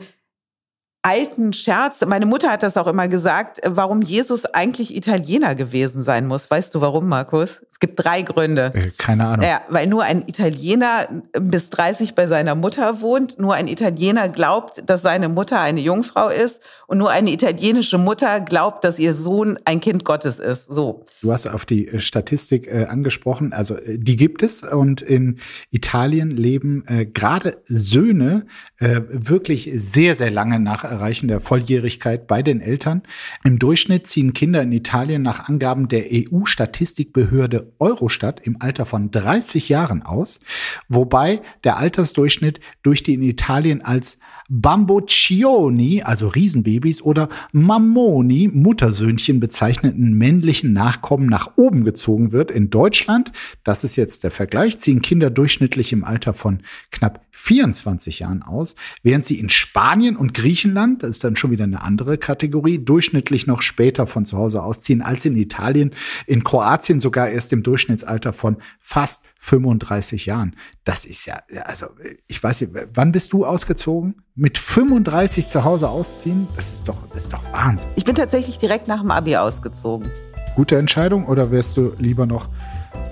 alten 1.01 1.53
Scherz. 1.53 2.05
Meine 2.05 2.25
Mutter 2.25 2.51
hat 2.51 2.61
das 2.61 2.75
auch 2.75 2.87
immer 2.87 3.07
gesagt, 3.07 3.59
warum 3.65 4.01
Jesus 4.01 4.45
eigentlich 4.45 4.95
Italiener 4.95 5.55
gewesen 5.55 6.03
sein 6.03 6.27
muss. 6.27 6.51
Weißt 6.51 6.75
du 6.75 6.81
warum, 6.81 7.07
Markus? 7.07 7.61
Es 7.71 7.79
gibt 7.79 8.03
drei 8.03 8.21
Gründe. 8.23 8.73
Äh, 8.73 8.91
keine 8.97 9.25
Ahnung. 9.25 9.45
Ja, 9.45 9.61
weil 9.69 9.87
nur 9.87 10.03
ein 10.03 10.27
Italiener 10.27 11.07
bis 11.39 11.69
30 11.69 12.15
bei 12.15 12.27
seiner 12.27 12.53
Mutter 12.55 12.99
wohnt, 12.99 13.39
nur 13.39 13.53
ein 13.53 13.69
Italiener 13.69 14.27
glaubt, 14.27 14.83
dass 14.85 15.01
seine 15.01 15.29
Mutter 15.29 15.61
eine 15.61 15.79
Jungfrau 15.79 16.27
ist 16.27 16.61
und 16.87 16.97
nur 16.97 17.11
eine 17.11 17.31
italienische 17.31 17.97
Mutter 17.97 18.41
glaubt, 18.41 18.83
dass 18.83 18.99
ihr 18.99 19.13
Sohn 19.13 19.57
ein 19.63 19.79
Kind 19.79 20.03
Gottes 20.03 20.39
ist. 20.39 20.67
So. 20.67 21.05
Du 21.21 21.31
hast 21.31 21.47
auf 21.47 21.65
die 21.65 21.87
äh, 21.87 22.01
Statistik 22.01 22.67
äh, 22.67 22.85
angesprochen, 22.85 23.53
also 23.53 23.77
äh, 23.77 23.97
die 23.97 24.17
gibt 24.17 24.43
es 24.43 24.63
und 24.63 25.01
in 25.01 25.39
Italien 25.71 26.31
leben 26.31 26.83
äh, 26.87 27.05
gerade 27.05 27.63
Söhne 27.67 28.45
äh, 28.79 28.99
wirklich 29.07 29.71
sehr, 29.77 30.15
sehr 30.15 30.31
lange 30.31 30.59
nach 30.59 30.88
Erreichen 30.89 31.27
der 31.27 31.41
Volljährigkeit 31.41 32.27
bei 32.27 32.41
den 32.41 32.61
Eltern. 32.61 33.03
Im 33.43 33.59
Durchschnitt 33.59 34.07
ziehen 34.07 34.33
Kinder 34.33 34.61
in 34.61 34.71
Italien 34.71 35.21
nach 35.21 35.47
Angaben 35.47 35.87
der 35.87 36.05
EU-Statistikbehörde 36.11 37.73
Eurostat 37.79 38.45
im 38.45 38.57
Alter 38.59 38.85
von 38.85 39.11
30 39.11 39.69
Jahren 39.69 40.01
aus, 40.01 40.39
wobei 40.87 41.41
der 41.63 41.77
Altersdurchschnitt 41.77 42.59
durch 42.83 43.03
die 43.03 43.13
in 43.13 43.23
Italien 43.23 43.81
als 43.81 44.17
Bamboccioni, 44.49 46.01
also 46.01 46.27
Riesenbabys, 46.27 47.03
oder 47.03 47.29
Mammoni, 47.51 48.49
Muttersöhnchen 48.51 49.39
bezeichneten 49.39 50.13
männlichen 50.13 50.73
Nachkommen 50.73 51.27
nach 51.27 51.51
oben 51.55 51.83
gezogen 51.83 52.31
wird. 52.31 52.49
In 52.49 52.71
Deutschland, 52.71 53.31
das 53.63 53.83
ist 53.83 53.95
jetzt 53.95 54.23
der 54.23 54.31
Vergleich, 54.31 54.79
ziehen 54.79 55.03
Kinder 55.03 55.29
durchschnittlich 55.29 55.93
im 55.93 56.03
Alter 56.03 56.33
von 56.33 56.63
knapp 56.91 57.28
24 57.39 58.19
Jahren 58.19 58.43
aus, 58.43 58.75
während 59.01 59.25
sie 59.25 59.39
in 59.39 59.49
Spanien 59.49 60.17
und 60.17 60.33
Griechenland, 60.33 61.03
das 61.03 61.11
ist 61.11 61.23
dann 61.23 61.37
schon 61.37 61.51
wieder 61.51 61.63
eine 61.63 61.81
andere 61.81 62.17
Kategorie, 62.17 62.77
durchschnittlich 62.77 63.47
noch 63.47 63.61
später 63.61 64.07
von 64.07 64.25
zu 64.25 64.37
Hause 64.37 64.61
ausziehen 64.61 65.01
als 65.01 65.25
in 65.25 65.35
Italien, 65.35 65.91
in 66.27 66.43
Kroatien 66.43 66.99
sogar 66.99 67.29
erst 67.29 67.53
im 67.53 67.63
Durchschnittsalter 67.63 68.33
von 68.33 68.57
fast 68.79 69.23
35 69.39 70.25
Jahren. 70.25 70.55
Das 70.83 71.05
ist 71.05 71.25
ja, 71.25 71.41
also 71.63 71.87
ich 72.27 72.43
weiß 72.43 72.61
nicht, 72.61 72.73
wann 72.93 73.13
bist 73.13 73.31
du 73.31 73.45
ausgezogen? 73.45 74.21
Mit 74.35 74.57
35 74.57 75.47
zu 75.47 75.63
Hause 75.63 75.89
ausziehen? 75.89 76.47
Das 76.57 76.71
ist 76.71 76.87
doch, 76.87 77.07
das 77.13 77.23
ist 77.23 77.33
doch 77.33 77.43
Wahnsinn. 77.53 77.89
Ich 77.95 78.03
bin 78.03 78.15
tatsächlich 78.15 78.57
direkt 78.57 78.87
nach 78.87 78.99
dem 78.99 79.11
Abi 79.11 79.37
ausgezogen. 79.37 80.11
Gute 80.55 80.77
Entscheidung 80.77 81.25
oder 81.25 81.51
wärst 81.51 81.77
du 81.77 81.93
lieber 81.97 82.25
noch 82.25 82.49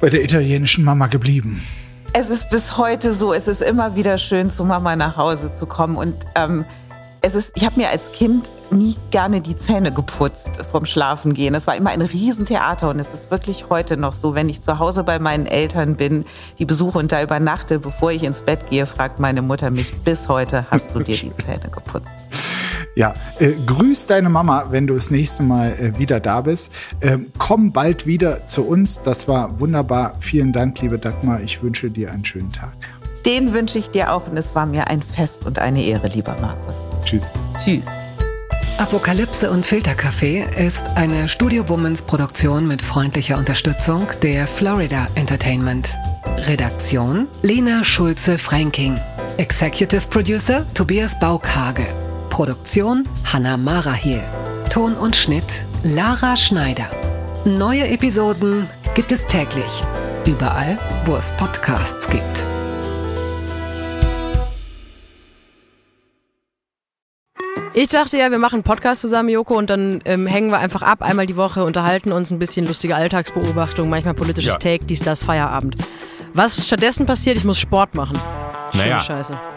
bei 0.01 0.09
der 0.09 0.23
italienischen 0.23 0.83
Mama 0.83 1.07
geblieben? 1.07 1.61
Es 2.19 2.31
ist 2.31 2.49
bis 2.49 2.79
heute 2.79 3.13
so, 3.13 3.31
es 3.31 3.47
ist 3.47 3.61
immer 3.61 3.95
wieder 3.95 4.17
schön, 4.17 4.49
zu 4.49 4.65
Mama 4.65 4.95
nach 4.95 5.17
Hause 5.17 5.53
zu 5.53 5.67
kommen. 5.67 5.95
Und 5.95 6.15
ähm, 6.33 6.65
es 7.21 7.35
ist, 7.35 7.51
ich 7.53 7.63
habe 7.63 7.79
mir 7.79 7.91
als 7.91 8.11
Kind 8.11 8.49
nie 8.71 8.95
gerne 9.11 9.39
die 9.39 9.55
Zähne 9.55 9.91
geputzt 9.91 10.49
vom 10.71 10.87
Schlafengehen. 10.87 11.53
Es 11.53 11.67
war 11.67 11.75
immer 11.75 11.91
ein 11.91 12.01
Riesentheater 12.01 12.89
und 12.89 12.99
es 12.99 13.13
ist 13.13 13.29
wirklich 13.29 13.69
heute 13.69 13.97
noch 13.97 14.13
so, 14.13 14.33
wenn 14.33 14.49
ich 14.49 14.61
zu 14.63 14.79
Hause 14.79 15.03
bei 15.03 15.19
meinen 15.19 15.45
Eltern 15.45 15.95
bin, 15.95 16.25
die 16.57 16.65
besuche 16.65 16.97
und 16.97 17.11
da 17.11 17.21
übernachte, 17.21 17.77
bevor 17.77 18.09
ich 18.11 18.23
ins 18.23 18.41
Bett 18.41 18.67
gehe, 18.67 18.87
fragt 18.87 19.19
meine 19.19 19.43
Mutter 19.43 19.69
mich 19.69 19.95
bis 19.99 20.27
heute, 20.27 20.65
hast 20.71 20.95
du 20.95 21.01
dir 21.01 21.17
die 21.17 21.31
Zähne 21.35 21.69
geputzt? 21.69 22.17
Ja, 22.97 23.13
äh, 23.37 23.51
grüß 23.67 24.07
deine 24.07 24.27
Mama, 24.27 24.65
wenn 24.71 24.87
du 24.87 24.95
das 24.95 25.11
nächste 25.11 25.43
Mal 25.43 25.73
äh, 25.73 25.99
wieder 25.99 26.19
da 26.19 26.41
bist. 26.41 26.73
Ähm, 26.99 27.27
komm 27.37 27.71
bald 27.71 28.07
wieder 28.07 28.47
zu 28.47 28.63
uns. 28.63 29.03
Das 29.03 29.27
war 29.27 29.59
wunderbar. 29.59 30.15
Vielen 30.19 30.51
Dank, 30.51 30.81
liebe 30.81 30.97
Dagmar. 30.97 31.41
Ich 31.41 31.61
wünsche 31.61 31.91
dir 31.91 32.11
einen 32.11 32.25
schönen 32.25 32.51
Tag. 32.51 32.73
Den 33.23 33.53
wünsche 33.53 33.77
ich 33.77 33.91
dir 33.91 34.11
auch 34.11 34.27
und 34.27 34.35
es 34.35 34.55
war 34.55 34.65
mir 34.65 34.87
ein 34.87 35.03
Fest 35.03 35.45
und 35.45 35.59
eine 35.59 35.83
Ehre, 35.83 36.07
lieber 36.07 36.35
Markus. 36.41 36.73
Tschüss. 37.05 37.25
Tschüss. 37.63 37.85
Apokalypse 38.79 39.51
und 39.51 39.63
Filterkaffee 39.63 40.47
ist 40.57 40.85
eine 40.95 41.29
Studio 41.29 41.69
Womans 41.69 42.01
Produktion 42.01 42.67
mit 42.67 42.81
freundlicher 42.81 43.37
Unterstützung 43.37 44.07
der 44.23 44.47
Florida 44.47 45.07
Entertainment. 45.13 45.95
Redaktion 46.47 47.27
Lena 47.43 47.83
Schulze-Franking. 47.83 48.99
Executive 49.37 50.07
Producer 50.09 50.65
Tobias 50.73 51.19
Baukage. 51.19 51.85
Produktion 52.37 53.03
Hanna 53.25 53.57
Marahiel. 53.57 54.21
Ton 54.69 54.93
und 54.93 55.15
Schnitt 55.15 55.65
Lara 55.81 56.37
Schneider. 56.37 56.85
Neue 57.45 57.87
Episoden 57.87 58.69
gibt 58.93 59.11
es 59.11 59.25
täglich. 59.25 59.83
Überall, 60.23 60.77
wo 61.05 61.15
es 61.15 61.31
Podcasts 61.31 62.07
gibt. 62.07 62.45
Ich 67.73 67.87
dachte 67.87 68.19
ja, 68.19 68.29
wir 68.29 68.37
machen 68.37 68.57
einen 68.57 68.63
Podcast 68.63 69.01
zusammen, 69.01 69.29
Joko, 69.29 69.57
und 69.57 69.71
dann 69.71 70.01
ähm, 70.05 70.27
hängen 70.27 70.51
wir 70.51 70.59
einfach 70.59 70.83
ab, 70.83 71.01
einmal 71.01 71.25
die 71.25 71.37
Woche, 71.37 71.63
unterhalten 71.63 72.11
uns 72.11 72.29
ein 72.29 72.37
bisschen 72.37 72.67
lustige 72.67 72.95
Alltagsbeobachtung, 72.95 73.89
manchmal 73.89 74.13
politisches 74.13 74.53
Ja. 74.53 74.59
Take, 74.59 74.85
dies, 74.85 74.99
das, 74.99 75.23
Feierabend. 75.23 75.75
Was 76.35 76.67
stattdessen 76.67 77.07
passiert, 77.07 77.37
ich 77.37 77.45
muss 77.45 77.57
Sport 77.57 77.95
machen. 77.95 78.19
Schöne 78.73 78.83
Naja. 78.83 78.99
Scheiße. 78.99 79.39